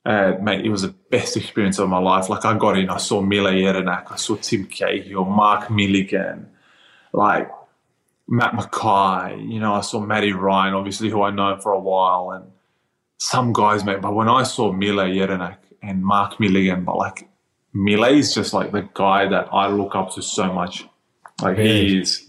[0.04, 2.28] Uh, mate, it was the best experience of my life.
[2.28, 6.48] Like I got in, I saw Mile Jedinak, I saw Tim Cahill, Mark Milligan,
[7.12, 7.48] like
[8.26, 9.48] Matt McKay.
[9.48, 12.50] You know, I saw Matty Ryan, obviously who I know for a while, and
[13.22, 14.00] some guys, mate.
[14.00, 17.28] But when I saw Mile Jedinak and Mark Milligan, but like
[17.72, 20.84] Mile is just like the guy that I look up to so much.
[21.40, 22.28] Like he is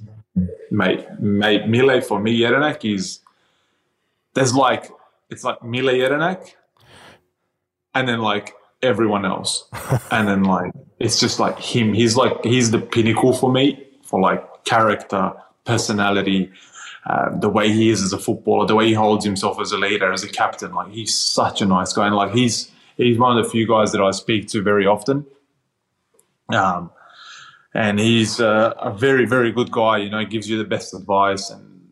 [0.69, 3.19] mate, mate, Mile for me, Jedinak is
[4.35, 4.91] there's like
[5.29, 6.53] it's like Mile Jedinak,
[7.95, 9.67] and then like everyone else,
[10.11, 11.93] and then like it's just like him.
[11.93, 15.33] He's like he's the pinnacle for me for like character,
[15.65, 16.51] personality,
[17.05, 19.77] uh, the way he is as a footballer, the way he holds himself as a
[19.77, 20.73] leader, as a captain.
[20.73, 23.91] Like he's such a nice guy, and like he's he's one of the few guys
[23.91, 25.25] that I speak to very often.
[26.49, 26.91] Um,
[27.73, 29.97] and he's uh, a very very good guy.
[29.97, 31.89] You know, he gives you the best advice, and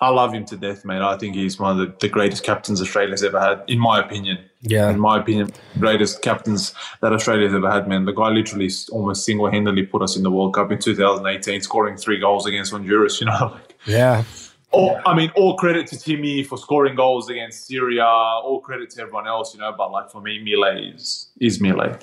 [0.00, 1.00] I love him to death, mate.
[1.00, 4.38] I think he's one of the, the greatest captains Australia's ever had, in my opinion.
[4.60, 8.04] Yeah, in my opinion, greatest captains that Australia's ever had, man.
[8.04, 11.96] The guy literally almost single handedly put us in the World Cup in 2018, scoring
[11.96, 13.18] three goals against Honduras.
[13.22, 14.24] You know, like yeah.
[14.72, 18.04] All, I mean, all credit to Timmy for scoring goals against Syria.
[18.04, 19.74] All credit to everyone else, you know.
[19.76, 21.98] But like for me, Mile is is Mile.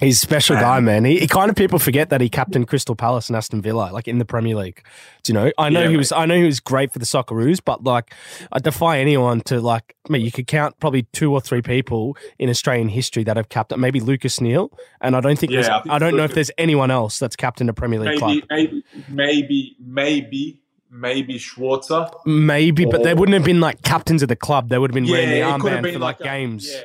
[0.00, 1.04] He's a special guy, man.
[1.04, 4.08] He, he, kind of people forget that he captained Crystal Palace and Aston Villa, like
[4.08, 4.82] in the Premier League.
[5.22, 5.52] Do you know?
[5.58, 6.10] I know yeah, he was.
[6.10, 8.14] I know he was great for the Socceroos, but like,
[8.50, 9.94] I defy anyone to like.
[10.08, 13.50] I mean, you could count probably two or three people in Australian history that have
[13.50, 13.82] captained.
[13.82, 15.52] Maybe Lucas Neill, and I don't think.
[15.52, 16.16] Yeah, I, think I, don't Lucas.
[16.16, 18.42] know if there's anyone else that's captained a Premier League maybe, club.
[18.48, 20.59] Maybe, maybe, maybe,
[20.90, 22.10] maybe Schwarzer.
[22.26, 24.68] Maybe, or, but they wouldn't have been like captains of the club.
[24.68, 26.70] They would have been yeah, wearing the armband for like, like a, games.
[26.70, 26.82] Yeah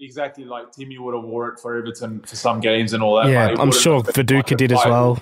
[0.00, 3.30] exactly like Timmy would have wore it for Everton for some games and all that.
[3.30, 5.20] Yeah, I'm sure Viduka did as well.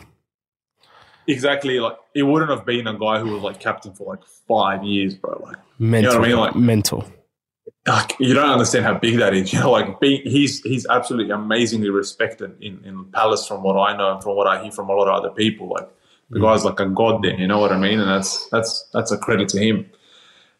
[1.27, 4.83] exactly like it wouldn't have been a guy who was like captain for like five
[4.85, 5.41] years, bro.
[5.45, 6.39] Like mental, you know what I mean?
[6.39, 7.05] Like mental.
[7.87, 9.53] Like, you don't understand how big that is.
[9.53, 13.97] You know, like being, he's he's absolutely amazingly respected in, in Palace from what I
[13.97, 15.69] know and from what I hear from a lot of other people.
[15.69, 15.89] Like
[16.31, 18.01] the guy's like a god there, you know what I mean?
[18.01, 19.91] And that's that's that's a credit to him.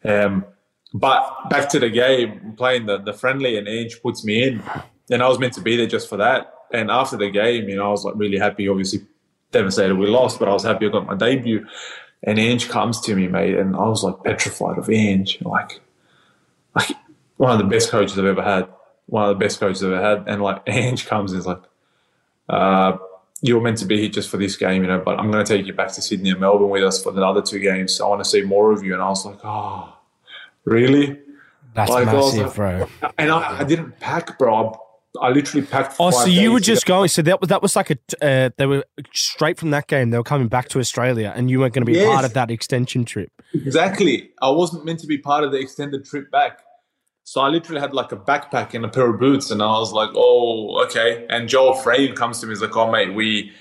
[0.03, 0.45] Um,
[0.93, 4.63] but back to the game, playing the, the friendly and Ange puts me in.
[5.09, 6.53] And I was meant to be there just for that.
[6.71, 9.05] And after the game, you know, I was like really happy, obviously
[9.51, 11.67] devastated we lost, but I was happy I got my debut.
[12.23, 15.39] And Ange comes to me, mate, and I was like petrified of Ange.
[15.41, 15.81] Like,
[16.73, 16.91] like
[17.37, 18.69] one of the best coaches I've ever had.
[19.07, 20.27] One of the best coaches I've ever had.
[20.27, 21.61] And like Ange comes and is like,
[22.47, 22.97] uh,
[23.41, 25.43] you were meant to be here just for this game, you know, but I'm going
[25.45, 27.93] to take you back to Sydney and Melbourne with us for the other two games.
[27.95, 28.93] So I want to see more of you.
[28.93, 29.93] And I was like, oh,
[30.63, 31.19] really?
[31.73, 32.87] That's Like, massive, like- bro.
[33.17, 34.79] And I, I didn't pack, bro.
[35.19, 35.95] I, I literally packed.
[35.99, 37.09] Oh, five so you days were just go- going.
[37.09, 37.97] So that was that was like a.
[38.21, 38.83] Uh, they were
[39.13, 40.09] straight from that game.
[40.09, 42.11] They were coming back to Australia, and you weren't going to be Yes.
[42.13, 43.31] part of that extension trip.
[43.53, 44.31] Exactly.
[44.41, 46.59] I wasn't meant to be part of the extended trip back.
[47.25, 49.91] So I literally had like a backpack and a pair of boots, and I was
[49.91, 53.51] like, "Oh, okay." And Joel Frame comes to me, he's like, "Oh, mate, we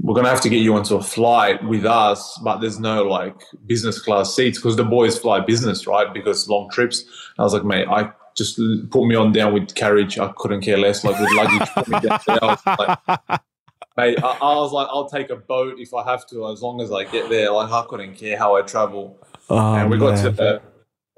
[0.00, 3.36] we're gonna have to get you onto a flight with us, but there's no like
[3.66, 6.12] business class seats because the boys fly business, right?
[6.12, 7.04] Because long trips."
[7.38, 8.58] I was like, "Mate, I just
[8.90, 10.18] put me on down with carriage.
[10.18, 11.04] I couldn't care less.
[11.04, 12.38] Like with luggage, put me down there.
[12.42, 13.40] I was like,
[13.98, 16.80] Mate, I, I was like, I'll take a boat if I have to, as long
[16.80, 17.52] as I get there.
[17.52, 19.18] Like, I couldn't care how I travel
[19.50, 20.62] Oh, and we got to the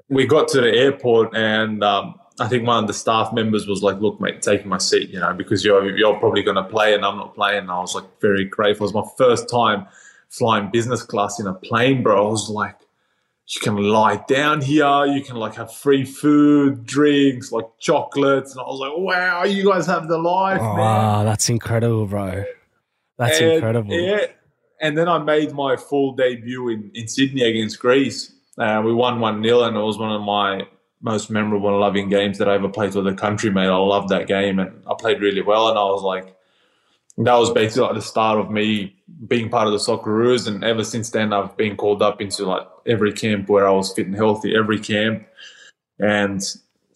[0.09, 3.81] we got to the airport and um, I think one of the staff members was
[3.81, 6.93] like, "Look, mate, taking my seat, you know, because you're you're probably going to play
[6.93, 8.85] and I'm not playing." And I was like, very grateful.
[8.87, 9.87] It was my first time
[10.29, 12.27] flying business class in a plane, bro.
[12.27, 12.75] I was like,
[13.47, 18.59] you can lie down here, you can like have free food, drinks, like chocolates, and
[18.59, 20.69] I was like, "Wow, you guys have the life, man!"
[21.21, 22.43] Oh, that's incredible, bro.
[23.17, 23.93] That's And, incredible.
[23.93, 24.25] Yeah.
[24.81, 28.33] And then I made my full debut in, in Sydney against Greece.
[28.57, 30.67] Uh, we won 1 0, and it was one of my
[31.01, 33.67] most memorable and loving games that I ever played for the country, mate.
[33.67, 35.69] I loved that game, and I played really well.
[35.69, 36.35] And I was like,
[37.17, 38.95] that was basically like the start of me
[39.27, 40.47] being part of the Socceroos.
[40.47, 43.93] And ever since then, I've been called up into like every camp where I was
[43.93, 45.25] fit and healthy, every camp.
[45.99, 46.41] And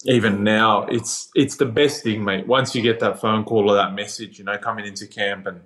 [0.04, 2.46] even now, it's it's the best thing, mate.
[2.46, 5.60] Once you get that phone call or that message, you know, coming into camp and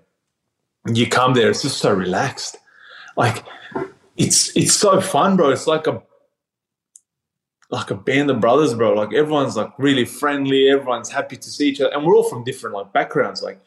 [0.97, 2.57] you come there, it's just so relaxed.
[3.17, 3.45] Like
[4.17, 5.51] it's it's so fun, bro.
[5.51, 6.03] It's like a
[7.71, 8.93] like a band of brothers, bro.
[8.93, 12.45] Like everyone's like really friendly, everyone's happy to see each other, and we're all from
[12.45, 13.43] different like backgrounds.
[13.43, 13.61] Like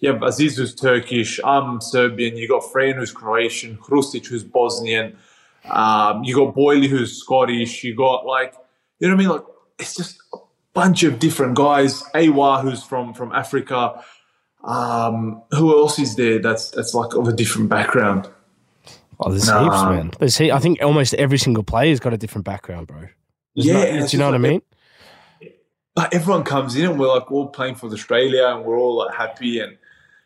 [0.00, 5.16] yeah, Aziz who's Turkish, I'm Serbian, you got Fran who's Croatian, Hrustic who's Bosnian,
[5.68, 8.54] um, you got Boyley who's Scottish, you got like
[9.00, 9.36] you know what I mean?
[9.36, 9.44] Like
[9.78, 10.38] it's just a
[10.72, 12.02] bunch of different guys.
[12.14, 14.02] Awer who's from from Africa.
[14.64, 18.28] Um, who else is there that's that's like of a different background?
[19.20, 19.64] Oh, there's Nah.
[19.64, 20.10] heaps, man.
[20.18, 23.00] There's he- I think almost every single player's got a different background, bro.
[23.56, 24.62] There's Yeah, no- do you know just what I like- mean?
[25.96, 29.14] like everyone comes in and we're like all playing for Australia and we're all like
[29.14, 29.76] happy and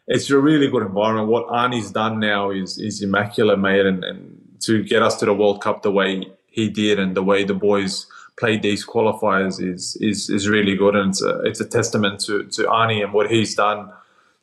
[0.06, 1.28] it's a really good environment.
[1.28, 5.32] What Arnie's done now is is immaculate, mate, and, and to get us to the
[5.32, 8.06] World Cup the way he did and the way the boys
[8.38, 12.44] played these qualifiers is is is really good and it's a it's a testament to
[12.44, 13.88] to Arnie and what he's done.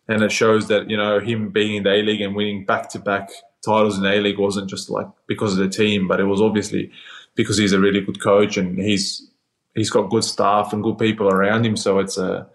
[0.08, 2.90] And it shows that, you know, him being in the A League and winning back
[2.92, 3.30] to back
[3.64, 6.92] titles in A League wasn't just like because of the team, but it was obviously
[7.36, 9.30] because he's a really good coach and he's
[9.76, 11.78] he's got good staff and good people around him.
[11.78, 12.48] So it's a,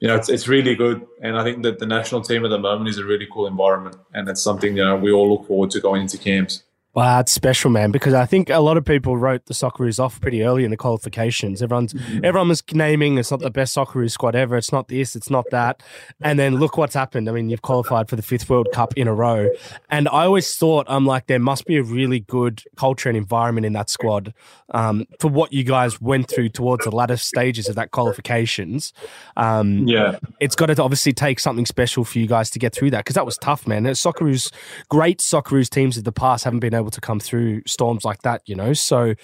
[0.00, 1.06] you know, it's, it's really good.
[1.20, 3.96] And I think that the national team at the moment is a really cool environment.
[4.14, 6.62] And it's something, you know, we all look forward to going into camps.
[6.94, 7.90] Wow, it's special, man.
[7.90, 10.76] Because I think a lot of people wrote the Socceroos off pretty early in the
[10.76, 11.62] qualifications.
[11.62, 12.24] Everyone's Mm-hmm.
[12.24, 14.56] everyone was naming it's not the best Socceroos squad ever.
[14.58, 15.16] It's not this.
[15.16, 15.82] It's not that.
[16.20, 17.28] And then look what's happened.
[17.28, 19.48] I mean, you've qualified for the fifth World Cup in a row.
[19.90, 23.64] And I always thought, I'm like, there must be a really good culture and environment
[23.66, 24.34] in that squad
[24.74, 28.92] um, for what you guys went through towards the latter stages of that qualifications.
[29.36, 30.18] Um, Yeah.
[30.40, 33.14] it's got to obviously take something special for you guys to get through that because
[33.14, 33.84] that was tough, man.
[33.84, 34.52] Socceroos,
[34.88, 38.42] great Socceroos teams of the past haven't been able to come through storms like that,
[38.46, 38.72] you know.
[38.72, 39.14] So,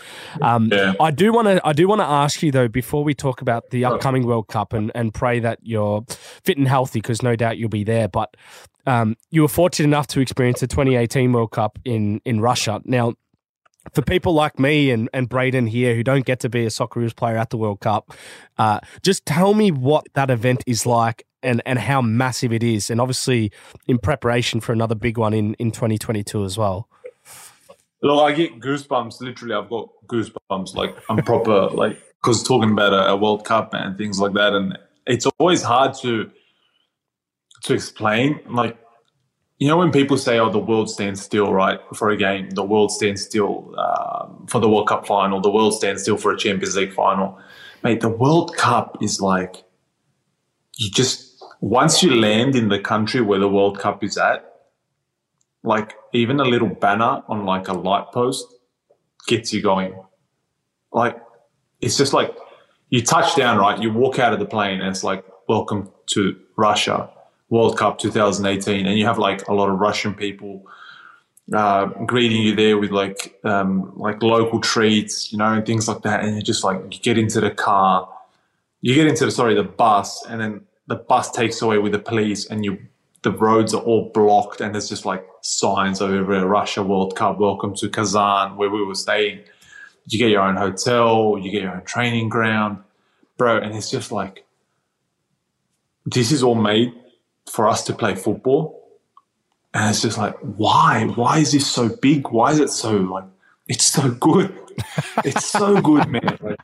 [0.43, 0.95] um, Yeah.
[1.01, 3.71] I do want to, I do want to ask you though before we talk about
[3.71, 7.59] the upcoming World Cup and and pray that you're fit and healthy because no doubt
[7.59, 8.09] you'll be there.
[8.09, 8.37] But
[8.87, 12.81] um, you were fortunate enough to experience the 2018 World Cup in in Russia.
[12.85, 13.15] Now,
[13.95, 17.15] for people like me and, and Braden here who don't get to be a Socceroos
[17.15, 18.13] player at the World Cup,
[18.59, 22.91] uh, just tell me what that event is like and, and how massive it is.
[22.91, 23.53] And obviously,
[23.87, 26.89] in preparation for another big one in, in 2022 as well.
[28.03, 29.21] Look, I get goosebumps.
[29.21, 30.75] Literally, I've got goosebumps.
[30.75, 34.53] Like I'm proper, like because talking about a, a World Cup and things like that,
[34.53, 36.31] and it's always hard to
[37.65, 38.41] to explain.
[38.49, 38.79] Like
[39.59, 42.65] you know when people say, "Oh, the world stands still," right, for a game, the
[42.65, 46.39] world stands still um, for the World Cup final, the world stands still for a
[46.39, 47.37] Champions League final,
[47.83, 48.01] mate.
[48.01, 49.65] The World Cup is like
[50.77, 54.45] you just once you land in the country where the World Cup is at,
[55.63, 58.47] like even a little banner on like a light post
[59.27, 59.95] gets you going.
[60.93, 61.21] Like
[61.81, 62.37] it's just like
[62.91, 63.81] you touch down, right?
[63.81, 67.11] You walk out of the plane and it's like, welcome to Russia,
[67.51, 68.87] World Cup 2018.
[68.87, 70.65] And you have like a lot of Russian people
[71.55, 76.03] uh, greeting you there with like, um, like local treats, you know, and things like
[76.03, 76.25] that.
[76.25, 78.09] And you just like, you get into the car,
[78.81, 81.99] you get into the, sorry, the bus, and then the bus takes away with the
[81.99, 82.79] police and you,
[83.23, 87.75] the roads are all blocked and there's just like signs over Russia World Cup, welcome
[87.77, 89.41] to Kazan, where we were staying
[90.13, 92.79] you get your own hotel, you get your own training ground,
[93.37, 93.59] bro.
[93.59, 94.45] And it's just like,
[96.07, 96.95] this is all made
[97.51, 98.89] for us to play football.
[99.75, 101.05] And it's just like, why?
[101.15, 102.29] Why is this so big?
[102.29, 103.25] Why is it so like,
[103.67, 104.57] it's so good.
[105.25, 106.39] it's so good, man.
[106.41, 106.59] Like,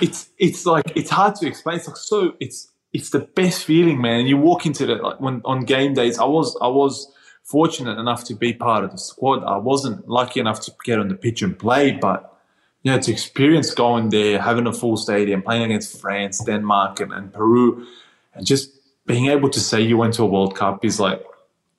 [0.00, 1.76] it's, it's like, it's hard to explain.
[1.76, 4.20] It's like, so it's, it's the best feeling, man.
[4.20, 7.10] And you walk into the, like when on game days, I was, I was,
[7.44, 9.44] fortunate enough to be part of the squad.
[9.44, 12.34] I wasn't lucky enough to get on the pitch and play, but
[12.82, 17.12] you know, to experience going there, having a full stadium, playing against France, Denmark, and,
[17.12, 17.86] and Peru,
[18.34, 18.70] and just
[19.06, 21.22] being able to say you went to a World Cup is like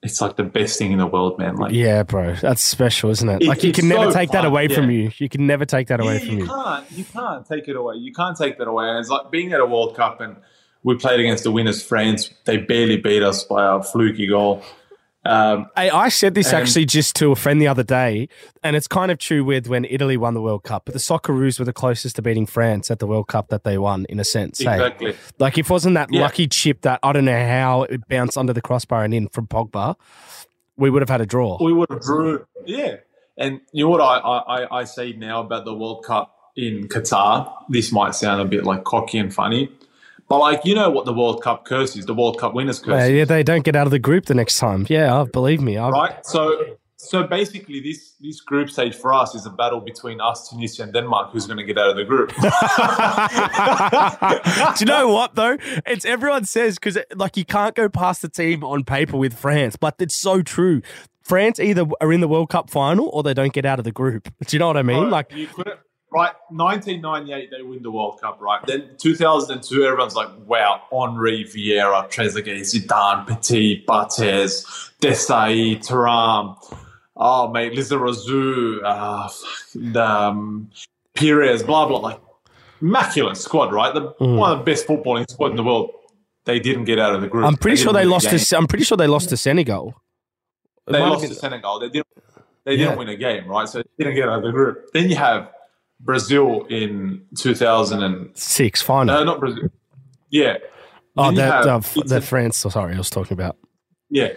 [0.01, 1.55] it's like the best thing in the world, man.
[1.55, 3.41] Like, yeah, bro, that's special, isn't it?
[3.41, 4.43] it like, you can never so take fun.
[4.43, 4.75] that away yeah.
[4.75, 5.11] from you.
[5.17, 6.43] You can never take that away yeah, from you.
[6.43, 6.91] You can't.
[6.91, 7.95] You can't take it away.
[7.95, 8.87] You can't take that away.
[8.87, 10.35] And it's like being at a World Cup and
[10.85, 12.29] we played against the winners, France.
[12.45, 14.63] They barely beat us by a fluky goal.
[15.25, 18.29] Um, I, I, said this actually just to a friend the other day,
[18.63, 20.85] and it's kind of true with when Italy won the World Cup.
[20.85, 23.79] But the Socceroos were the closest to beating France at the World Cup that they
[23.79, 24.59] won, in a sense.
[24.59, 25.13] Exactly.
[25.13, 25.17] Hey?
[25.39, 26.21] Like if it wasn't that yeah.
[26.21, 29.47] lucky chip that I don't know how it bounced under the crossbar and in from
[29.47, 29.95] Pogba,
[30.77, 31.57] we would have had a draw.
[31.59, 32.45] We would have drew.
[32.67, 32.97] Yeah.
[33.35, 37.51] And you know what I, I, I say now about the World Cup in Qatar?
[37.69, 39.71] This might sound a bit like cocky and funny
[40.27, 43.09] but like you know what the World Cup curse is, the World Cup winners curse.
[43.09, 44.85] Yeah, yeah they don't get out of the group the next time.
[44.89, 45.77] Yeah, believe me.
[45.77, 45.91] I've...
[45.91, 46.25] Right.
[46.25, 50.83] So so basically, this this group stage for us is a battle between us, Tunisia,
[50.83, 51.31] and Denmark.
[51.31, 52.29] Who's going to get out of the group?
[54.77, 55.57] Do you know what though?
[55.85, 59.75] It's everyone says because like you can't go past the team on paper with France,
[59.75, 60.81] but it's so true.
[61.21, 63.91] France either are in the World Cup final or they don't get out of the
[63.91, 64.31] group.
[64.45, 65.09] Do you know what I mean?
[65.09, 65.79] like you couldn't
[66.15, 66.33] right?
[66.49, 68.65] 1998, they win the World Cup, right?
[68.65, 76.55] Then 2002, everyone's like, wow, Henry, Vieira, Trezeguet, Zidane, Petit, Barthez, Desailly, Thuram,
[77.17, 80.71] oh, mate, Lizarazu, uh, um,
[81.15, 82.21] Pires, blah, blah, like,
[82.81, 83.93] immaculate squad, right?
[83.93, 84.37] The, mm.
[84.37, 85.91] One of the best footballing squad in the world.
[86.45, 87.43] They didn't get out of the group.
[87.43, 88.55] I'm pretty they sure they lost to.
[88.57, 89.95] I'm pretty sure they lost to Senegal.
[90.85, 91.79] They lost to Senegal.
[91.79, 92.07] They didn't.
[92.65, 92.97] They didn't yeah.
[92.97, 93.67] win a game, right?
[93.67, 94.91] So they didn't get out of the group.
[94.93, 95.49] Then you have
[95.99, 99.15] Brazil in 2006 final.
[99.15, 99.69] Uh, not Brazil.
[100.29, 100.57] Yeah.
[101.17, 102.65] Oh, that uh, that France.
[102.65, 103.57] Oh, sorry, I was talking about.
[104.09, 104.33] Yeah,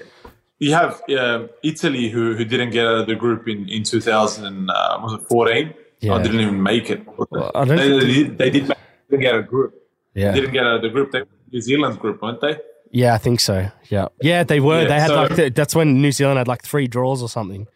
[0.59, 4.71] you have um, Italy who who didn't get out of the group in in 2000
[4.71, 5.75] uh, was 14?
[6.01, 7.05] Yeah, oh, didn't even make it.
[7.31, 8.73] Well, they, they, did, they did
[9.11, 9.75] didn't get a group.
[10.15, 11.11] Yeah, They didn't get out of the group.
[11.11, 12.59] They New Zealand's group, weren't they?
[12.91, 13.71] Yeah, I think so.
[13.89, 14.83] Yeah, yeah, they were.
[14.83, 17.67] Yeah, they had so, like that's when New Zealand had like three draws or something.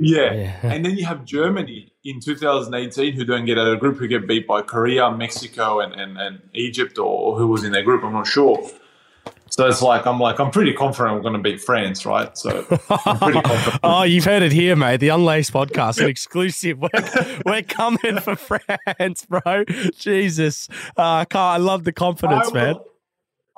[0.00, 0.32] Yeah.
[0.32, 0.56] yeah.
[0.62, 4.08] and then you have Germany in 2018 who don't get out of the group, who
[4.08, 8.02] get beat by Korea, Mexico, and, and, and Egypt, or who was in their group.
[8.02, 8.58] I'm not sure.
[9.50, 12.36] So it's like I'm like I'm pretty confident we're going to beat France, right?
[12.38, 12.64] So
[13.04, 13.80] I'm pretty confident.
[13.82, 14.98] oh, you've heard it here, mate.
[14.98, 16.78] The Unlaced podcast, an exclusive.
[16.80, 19.64] We're, we're coming for France, bro.
[19.96, 22.74] Jesus, uh, I love the confidence, will, man.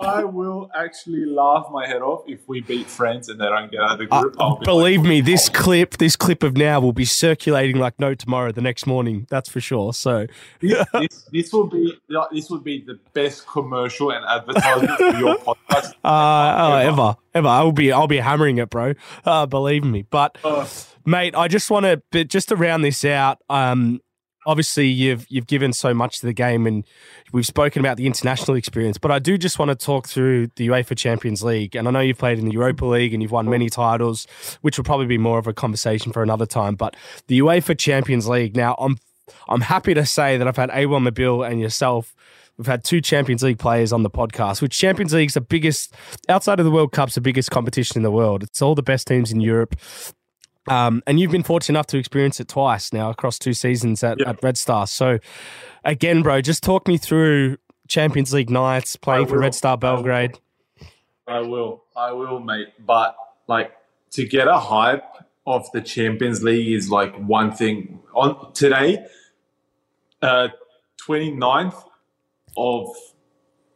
[0.02, 3.80] I will actually laugh my head off if we beat France and they don't get
[3.80, 4.36] out of the group.
[4.38, 5.52] Uh, be believe like, me, this oh.
[5.52, 9.26] clip, this clip of now will be circulating like no tomorrow the next morning.
[9.30, 9.92] That's for sure.
[9.92, 10.26] So
[10.60, 11.98] this, this, this will be
[12.32, 15.92] this will be the best commercial and advertisement for your podcast.
[16.04, 16.92] Uh, oh, ever.
[16.92, 17.48] ever, ever.
[17.48, 18.94] I'll be I'll be hammering it, bro.
[19.24, 20.02] Uh, believe me.
[20.02, 20.66] But uh,
[21.04, 23.38] mate, I just want to just to round this out.
[23.48, 24.00] Um,
[24.46, 26.84] obviously you've you've given so much to the game and
[27.32, 30.68] we've spoken about the international experience but I do just want to talk through the
[30.68, 33.48] UEFA Champions League and I know you've played in the Europa League and you've won
[33.48, 34.26] many titles
[34.62, 36.96] which will probably be more of a conversation for another time but
[37.28, 38.98] the UEFA Champions League now I'm
[39.48, 42.14] I'm happy to say that I've had Awer Mabil and yourself
[42.58, 45.94] We've had two Champions League players on the podcast, which Champions League's the biggest,
[46.28, 48.42] outside of the World Cup's the biggest competition in the world.
[48.42, 49.74] It's all the best teams in Europe.
[50.68, 54.20] Um, and you've been fortunate enough to experience it twice now across two seasons at,
[54.22, 54.86] at Red Star.
[54.86, 55.18] So,
[55.84, 57.56] again, bro, just talk me through
[57.88, 60.38] Champions League nights playing for Red Star Belgrade.
[61.26, 61.82] I will.
[61.96, 62.68] I will, mate.
[62.84, 63.16] But
[63.48, 63.72] like
[64.12, 65.04] to get a hype
[65.46, 68.00] of the Champions League is like one thing.
[68.14, 69.04] On today,
[70.20, 70.48] uh,
[71.06, 71.82] 29th
[72.56, 72.88] of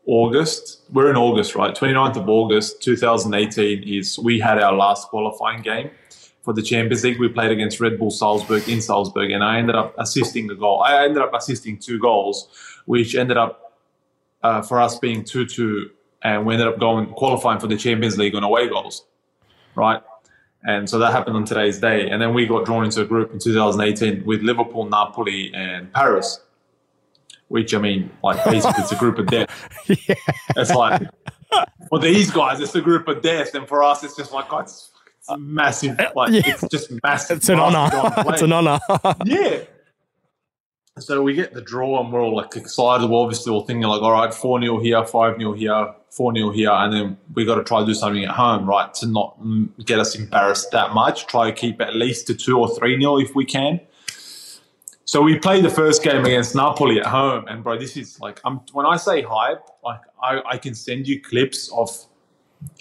[0.07, 1.75] August, we're in August, right?
[1.75, 5.91] 29th of August, 2018 is we had our last qualifying game
[6.47, 7.19] for the Champions League.
[7.19, 10.81] We played against Red Bull Salzburg in Salzburg, and I ended up assisting a goal.
[10.81, 12.49] I ended up assisting two goals,
[12.87, 13.81] which ended up
[14.45, 15.91] uh, for us being 2 2,
[16.23, 19.05] and we ended up going qualifying for the Champions League on away goals,
[19.75, 20.01] right?
[20.65, 22.09] And so that happened on today's day.
[22.09, 26.41] And then we got drawn into a group in 2018 with Liverpool, Napoli, and Paris,
[27.49, 29.51] which I mean, like basically it's a group of death.
[29.89, 30.15] yeah.
[30.57, 31.03] It's like,
[31.89, 33.55] for these guys, it's a group of death.
[33.55, 34.71] And for us, it's just like, God,
[35.29, 35.99] it's, massive.
[35.99, 36.43] Uh, like, yeah.
[36.45, 37.39] it's just massive.
[37.39, 37.91] It's an honor.
[38.29, 38.79] it's an honor.
[39.25, 39.61] yeah.
[40.99, 43.11] So we get the draw and we're all like excited.
[43.11, 46.51] We're obviously all thinking like, all right, 4 0 here, 5 0 here, 4 0
[46.51, 46.71] here.
[46.71, 48.93] And then we got to try to do something at home, right?
[48.95, 49.39] To not
[49.85, 51.27] get us embarrassed that much.
[51.27, 53.81] Try to keep at least to 2 or 3 0 if we can.
[55.05, 57.47] So we played the first game against Napoli at home.
[57.47, 61.07] And bro, this is like, I'm, when I say hype, like I, I can send
[61.07, 61.91] you clips of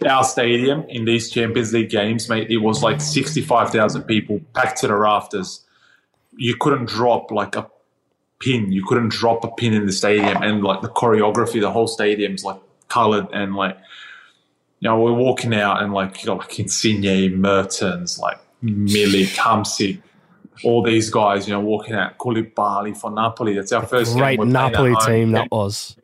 [0.08, 2.50] our stadium in these Champions League games, mate.
[2.50, 5.66] It was like 65,000 people packed to the rafters.
[6.38, 7.70] You couldn't drop like a
[8.40, 8.72] pin.
[8.72, 12.44] You couldn't drop a pin in the stadium, and like the choreography, the whole stadium's
[12.44, 13.78] like colored and like
[14.80, 20.02] you know we're walking out and like you got like Insigne, Mertens, like Milik, Hamsik,
[20.64, 23.56] all these guys, you know, walking out Koulibaly for Napoli.
[23.56, 25.96] That's our first great Napoli team that was.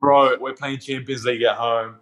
[0.00, 1.96] Bro, we're playing Champions League at home.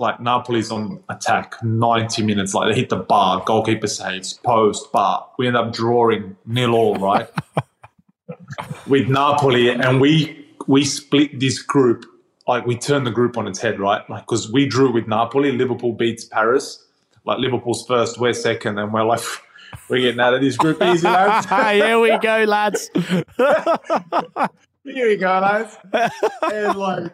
[0.00, 2.54] Like Napoli's on attack, ninety minutes.
[2.54, 5.28] Like they hit the bar, goalkeeper saves, post, bar.
[5.36, 7.28] We end up drawing nil all, right?
[8.86, 12.06] with Napoli, and we we split this group.
[12.48, 14.08] Like we turned the group on its head, right?
[14.08, 16.82] Like because we drew with Napoli, Liverpool beats Paris.
[17.26, 19.20] Like Liverpool's first, we're second, and we're like,
[19.90, 21.46] we're getting out of this group easy, lads.
[21.46, 22.88] Here we go, lads.
[22.94, 23.24] Here
[24.84, 25.76] we go, lads.
[26.50, 27.12] And like,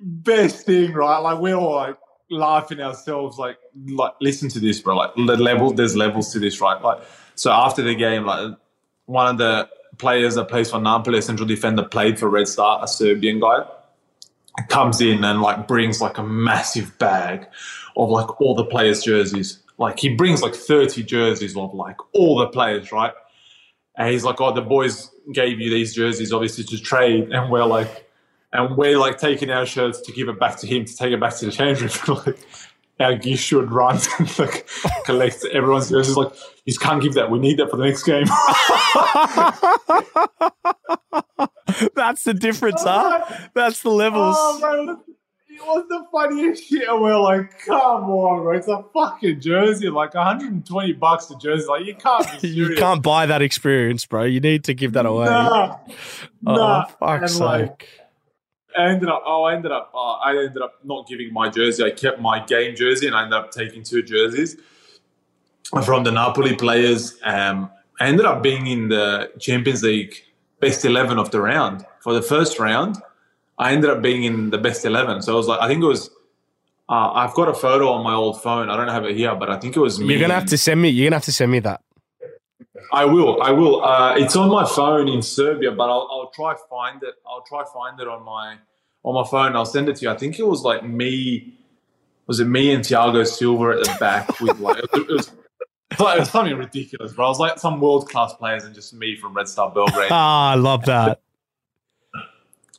[0.00, 1.18] best thing, right?
[1.18, 1.96] Like we're all like
[2.30, 3.38] laughing ourselves.
[3.38, 4.96] Like, like listen to this, bro.
[4.96, 6.80] Like the level, there's levels to this, right?
[6.80, 7.02] Like,
[7.34, 8.56] so after the game, like
[9.06, 9.68] one of the
[9.98, 13.66] players that plays for Napoli, a central defender, played for Red Star, a Serbian guy,
[14.68, 17.46] comes in and like brings like a massive bag
[17.96, 19.60] of like all the players' jerseys.
[19.78, 23.12] Like he brings like 30 jerseys of like all the players, right?
[23.96, 27.64] And he's like, Oh, the boys gave you these jerseys obviously to trade, and we're
[27.64, 28.07] like
[28.52, 31.20] and we're like taking our shirts to give it back to him to take it
[31.20, 32.18] back to the change room.
[32.26, 32.38] like,
[33.00, 34.68] our Gishwood run and like
[35.04, 36.16] collects everyone's jerseys.
[36.16, 36.32] Like,
[36.64, 37.30] you can't give that.
[37.30, 38.26] We need that for the next game.
[41.94, 43.24] That's the difference, huh?
[43.54, 44.36] That's the levels.
[44.38, 44.98] Oh, man,
[45.48, 46.88] it was the funniest shit.
[46.88, 48.56] And we're like, come on, bro.
[48.56, 51.66] It's a fucking jersey, like 120 bucks a jersey.
[51.68, 54.24] Like, you can't You can't buy that experience, bro.
[54.24, 55.26] You need to give that away.
[55.26, 55.76] Nah.
[56.46, 56.84] Oh, nah.
[56.86, 57.40] fuck's sake.
[57.40, 57.88] Like,
[58.78, 59.22] I ended up.
[59.26, 59.90] Oh, I ended up.
[59.94, 61.84] Uh, I ended up not giving my jersey.
[61.84, 64.56] I kept my game jersey, and I ended up taking two jerseys
[65.84, 67.18] from the Napoli players.
[67.22, 67.70] Um,
[68.00, 70.14] I ended up being in the Champions League
[70.60, 72.96] best eleven of the round for the first round.
[73.58, 75.22] I ended up being in the best eleven.
[75.22, 76.10] So I was like, I think it was.
[76.88, 78.70] Uh, I've got a photo on my old phone.
[78.70, 80.14] I don't have it here, but I think it was me.
[80.14, 80.88] You're gonna have to send me.
[80.88, 81.82] You're gonna have to send me that.
[82.92, 83.42] I will.
[83.42, 83.84] I will.
[83.84, 87.16] Uh, it's on my phone in Serbia, but I'll, I'll try find it.
[87.26, 88.56] I'll try find it on my
[89.08, 89.56] on my phone.
[89.56, 90.10] I'll send it to you.
[90.10, 91.54] I think it was like me.
[92.26, 95.32] Was it me and Thiago Silva at the back with like it was,
[95.90, 97.24] it was something ridiculous, bro.
[97.24, 100.10] I was like some world class players and just me from Red Star Belgrade.
[100.10, 101.20] Ah, I love that.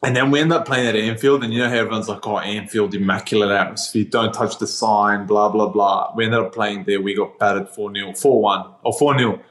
[0.03, 2.37] And then we end up playing at Anfield, and you know how everyone's like, "Oh,
[2.37, 7.01] Anfield, immaculate atmosphere, don't touch the sign, blah blah blah." We ended up playing there.
[7.01, 9.41] We got battered four 0 four one or four 0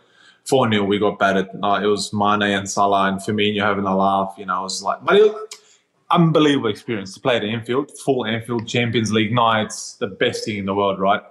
[0.47, 1.49] four 0 We got battered.
[1.63, 4.37] Uh, it was Mane and Salah and Firmino having a laugh.
[4.39, 5.49] You know, it was like, but it was
[6.11, 10.67] unbelievable experience to play at Anfield, full Anfield Champions League nights, the best thing in
[10.67, 11.23] the world, right?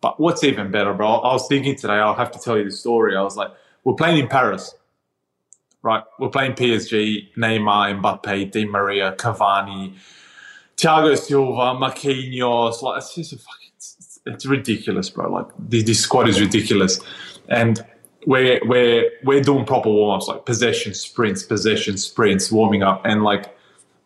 [0.00, 1.14] But what's even better, bro?
[1.16, 1.94] I was thinking today.
[1.94, 3.16] I'll have to tell you the story.
[3.16, 3.50] I was like,
[3.84, 4.74] we're playing in Paris
[5.84, 6.02] right?
[6.18, 9.94] We're playing PSG, Neymar, Mbappe, Di Maria, Cavani,
[10.76, 12.82] Thiago Silva, Marquinhos.
[12.82, 15.30] Like it's just a fucking, it's, it's ridiculous, bro.
[15.30, 16.98] Like this, this, squad is ridiculous,
[17.48, 17.84] and
[18.26, 23.22] we're we're we're doing proper warm ups, like possession sprints, possession sprints, warming up, and
[23.22, 23.53] like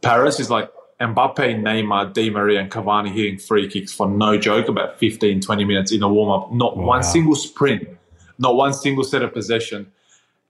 [0.03, 0.71] Paris is like.
[1.01, 5.65] Mbappe, Neymar, Di Maria, and Cavani hitting free kicks for no joke about 15, 20
[5.65, 6.53] minutes in a warm up.
[6.53, 6.87] Not wow.
[6.87, 7.89] one single sprint,
[8.37, 9.93] not one single set of possession.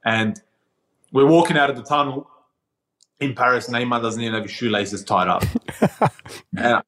[0.07, 0.41] And
[1.13, 2.31] we're walking out of the tunnel
[3.21, 3.69] in Paris.
[3.69, 5.45] Neymar doesn't even have his shoelaces tied up.
[6.57, 6.83] and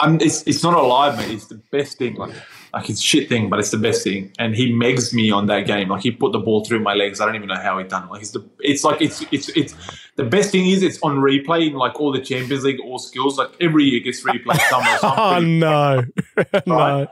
[0.00, 1.30] I'm, it's, it's not a lie, mate.
[1.30, 2.16] It's the best thing.
[2.16, 2.34] Like
[2.72, 4.32] Like it's a shit thing, but it's the best thing.
[4.38, 5.88] And he megs me on that game.
[5.88, 7.20] Like he put the ball through my legs.
[7.20, 8.10] I don't even know how he done it.
[8.10, 9.74] Like it's the it's like it's it's it's
[10.16, 13.38] the best thing is it's on replay in like all the Champions League, all skills.
[13.38, 14.98] Like every year gets replayed somewhere.
[14.98, 16.04] So Oh no,
[16.66, 17.08] no.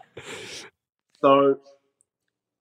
[1.20, 1.59] So,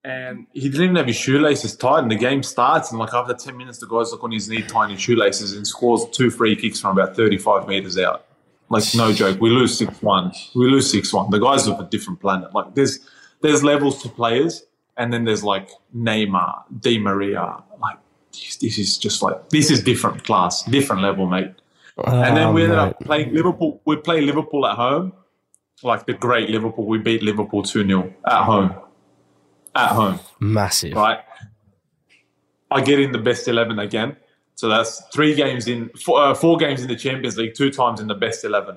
[0.02, 2.90] and he didn't even have his shoelaces tied, and the game starts.
[2.90, 5.66] And like after ten minutes, the guy's like on his knee tying his shoelaces and
[5.66, 8.24] scores two free kicks from about thirty-five meters out.
[8.70, 10.32] Like no joke, we lose six one.
[10.54, 11.30] We lose six one.
[11.30, 12.54] The guys are of a different planet.
[12.54, 13.00] Like there's
[13.40, 14.64] there's levels to players,
[14.96, 17.62] and then there's like Neymar, Di Maria.
[17.80, 17.98] Like
[18.32, 21.54] this, is just like this is different class, different level, mate.
[22.06, 22.88] And then we um, ended mate.
[22.88, 23.80] up playing Liverpool.
[23.84, 25.12] We play Liverpool at home,
[25.82, 26.86] like the great Liverpool.
[26.86, 28.74] We beat Liverpool 2 0 at home.
[29.74, 30.94] At home, massive.
[30.94, 31.20] right?
[32.70, 34.16] I get in the best 11 again.
[34.58, 38.00] So that's three games in, four, uh, four games in the Champions League, two times
[38.00, 38.76] in the best 11.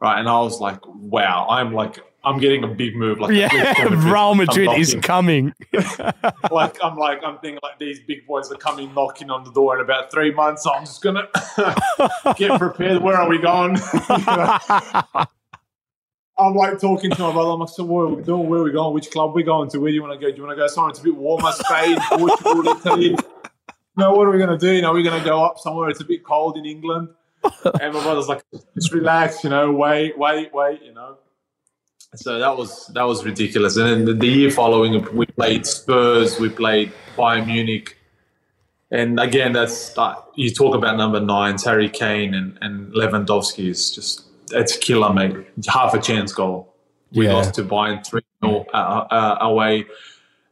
[0.00, 0.18] Right.
[0.18, 3.20] And I was like, wow, I'm like, I'm getting a big move.
[3.20, 3.48] Like, Yeah,
[4.10, 5.54] Real Madrid is coming.
[6.50, 9.76] like I'm like I'm thinking like these big boys are coming knocking on the door
[9.76, 10.64] in about three months.
[10.64, 11.28] So I'm just gonna
[12.36, 13.00] get prepared.
[13.00, 13.78] Where are we going?
[16.36, 17.50] I'm like talking to my brother.
[17.50, 18.48] I'm like, so what are we doing?
[18.48, 18.92] Where are we going?
[18.94, 19.78] Which club are we going to?
[19.78, 20.32] Where do you want to go?
[20.32, 23.16] Do you want to go somewhere it's a bit warmer, Spain, Portugal, Italy?
[23.96, 24.72] No, what are we gonna do?
[24.72, 25.88] You know, we're gonna go up somewhere.
[25.88, 27.08] It's a bit cold in England.
[27.80, 28.42] And my brother's like,
[28.74, 29.44] just relax.
[29.44, 30.82] You know, wait, wait, wait.
[30.82, 31.18] You know.
[32.16, 33.76] So that was that was ridiculous.
[33.76, 37.98] And then the, year following, we played Spurs, we played Bayern Munich,
[38.90, 43.94] and again, that's uh, you talk about number nines, Harry Kane and, and Lewandowski is
[43.94, 45.36] just it's killer, mate.
[45.66, 46.72] Half a chance goal.
[47.12, 47.34] We Yeah.
[47.34, 49.84] lost to Bayern three 0 uh, uh, away.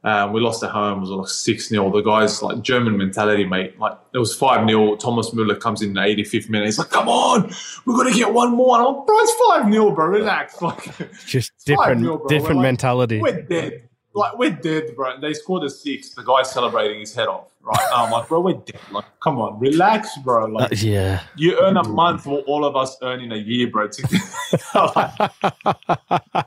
[0.05, 0.99] Uh, we lost at home.
[0.99, 3.79] It was like six 0 The guys like German mentality, mate.
[3.79, 6.65] Like it was five 0 Thomas Muller comes in the 85th minute.
[6.67, 7.53] He's like, "Come on,
[7.87, 10.07] we're gonna get one more." And I'm like, "Bro, it's five 0 bro.
[10.07, 10.85] Relax." Like
[11.27, 13.21] Just different, different We're like- mentality.
[13.21, 13.89] we're dead.
[14.15, 15.19] Like we're dead, bro.
[15.21, 16.11] They scored a six.
[16.11, 17.49] The guy's celebrating his head off.
[17.63, 17.79] Right.
[17.93, 18.81] And I'm like, bro, we're dead.
[18.91, 20.45] Like, come on, relax, bro.
[20.47, 21.23] Uh, Like yeah.
[21.37, 23.89] you earn a month what all of us earn in a year, bro.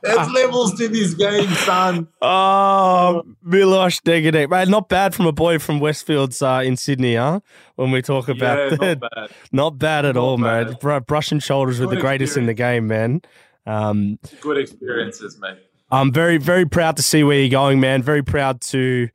[0.03, 2.07] There's levels to this game, son.
[2.21, 4.49] Oh, Milos Degenek.
[4.49, 7.39] Mate, not bad from a boy from Westfields uh, in Sydney, huh?
[7.75, 9.29] When we talk about Yeah, the- not bad.
[9.51, 10.65] not bad at Not all, man.
[10.67, 10.79] bad.
[10.79, 13.21] Br- brushing shoulders with the greatest in the game, man.
[13.65, 15.57] Um, Good experiences, mate.
[15.91, 18.01] I'm very, very proud to see where you're going, man.
[18.01, 19.09] Very proud to,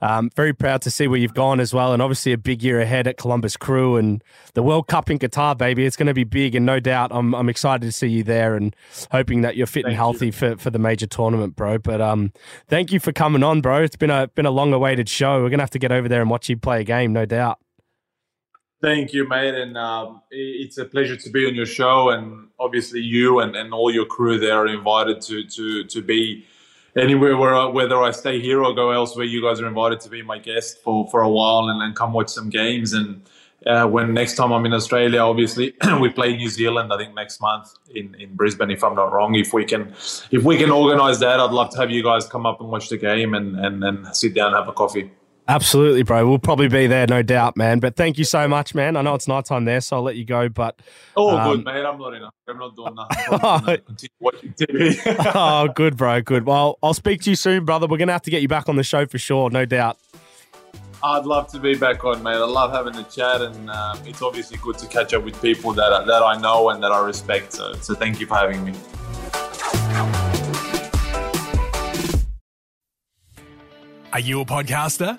[0.00, 1.92] um, very proud to see where you've gone as well.
[1.92, 4.22] And obviously, a big year ahead at Columbus Crew and
[4.54, 5.86] the World Cup in Qatar, baby.
[5.86, 8.56] It's going to be big, and no doubt, I'm, I'm excited to see you there
[8.56, 8.74] and
[9.12, 11.78] hoping that you're fit and Thank healthy for, for the major tournament, bro.
[11.78, 12.32] But um,
[12.68, 13.82] thank you for coming on, bro.
[13.82, 15.42] It's been a been a long awaited show.
[15.42, 17.58] We're gonna have to get over there and watch you play a game, no doubt.
[18.82, 19.54] Thank you, mate.
[19.54, 22.10] And um, it's a pleasure to be on your show.
[22.10, 26.44] And obviously, you and, and all your crew there are invited to to to be
[26.94, 29.24] anywhere where I, whether I stay here or go elsewhere.
[29.24, 32.12] You guys are invited to be my guest for for a while and, and come
[32.12, 32.92] watch some games.
[32.92, 33.22] And
[33.66, 36.92] uh, when next time I'm in Australia, obviously we play New Zealand.
[36.92, 39.36] I think next month in, in Brisbane, if I'm not wrong.
[39.36, 39.94] If we can
[40.30, 42.90] if we can organise that, I'd love to have you guys come up and watch
[42.90, 45.10] the game and and, and sit down and have a coffee.
[45.48, 46.28] Absolutely, bro.
[46.28, 47.78] We'll probably be there, no doubt, man.
[47.78, 48.96] But thank you so much, man.
[48.96, 50.48] I know it's nighttime there, so I'll let you go.
[50.48, 50.80] But
[51.16, 51.84] Oh, Um, good, mate.
[51.84, 52.22] I'm not in.
[52.22, 53.38] A, I'm not doing nothing.
[53.42, 55.30] I'm continue watching TV.
[55.34, 56.20] oh, good, bro.
[56.20, 56.46] Good.
[56.46, 57.86] Well, I'll speak to you soon, brother.
[57.86, 59.98] We're going to have to get you back on the show for sure, no doubt.
[61.02, 62.32] I'd love to be back on, mate.
[62.32, 65.72] I love having the chat, and um, it's obviously good to catch up with people
[65.74, 67.52] that I, that I know and that I respect.
[67.52, 68.72] So, so thank you for having me.
[74.12, 75.18] Are you a podcaster?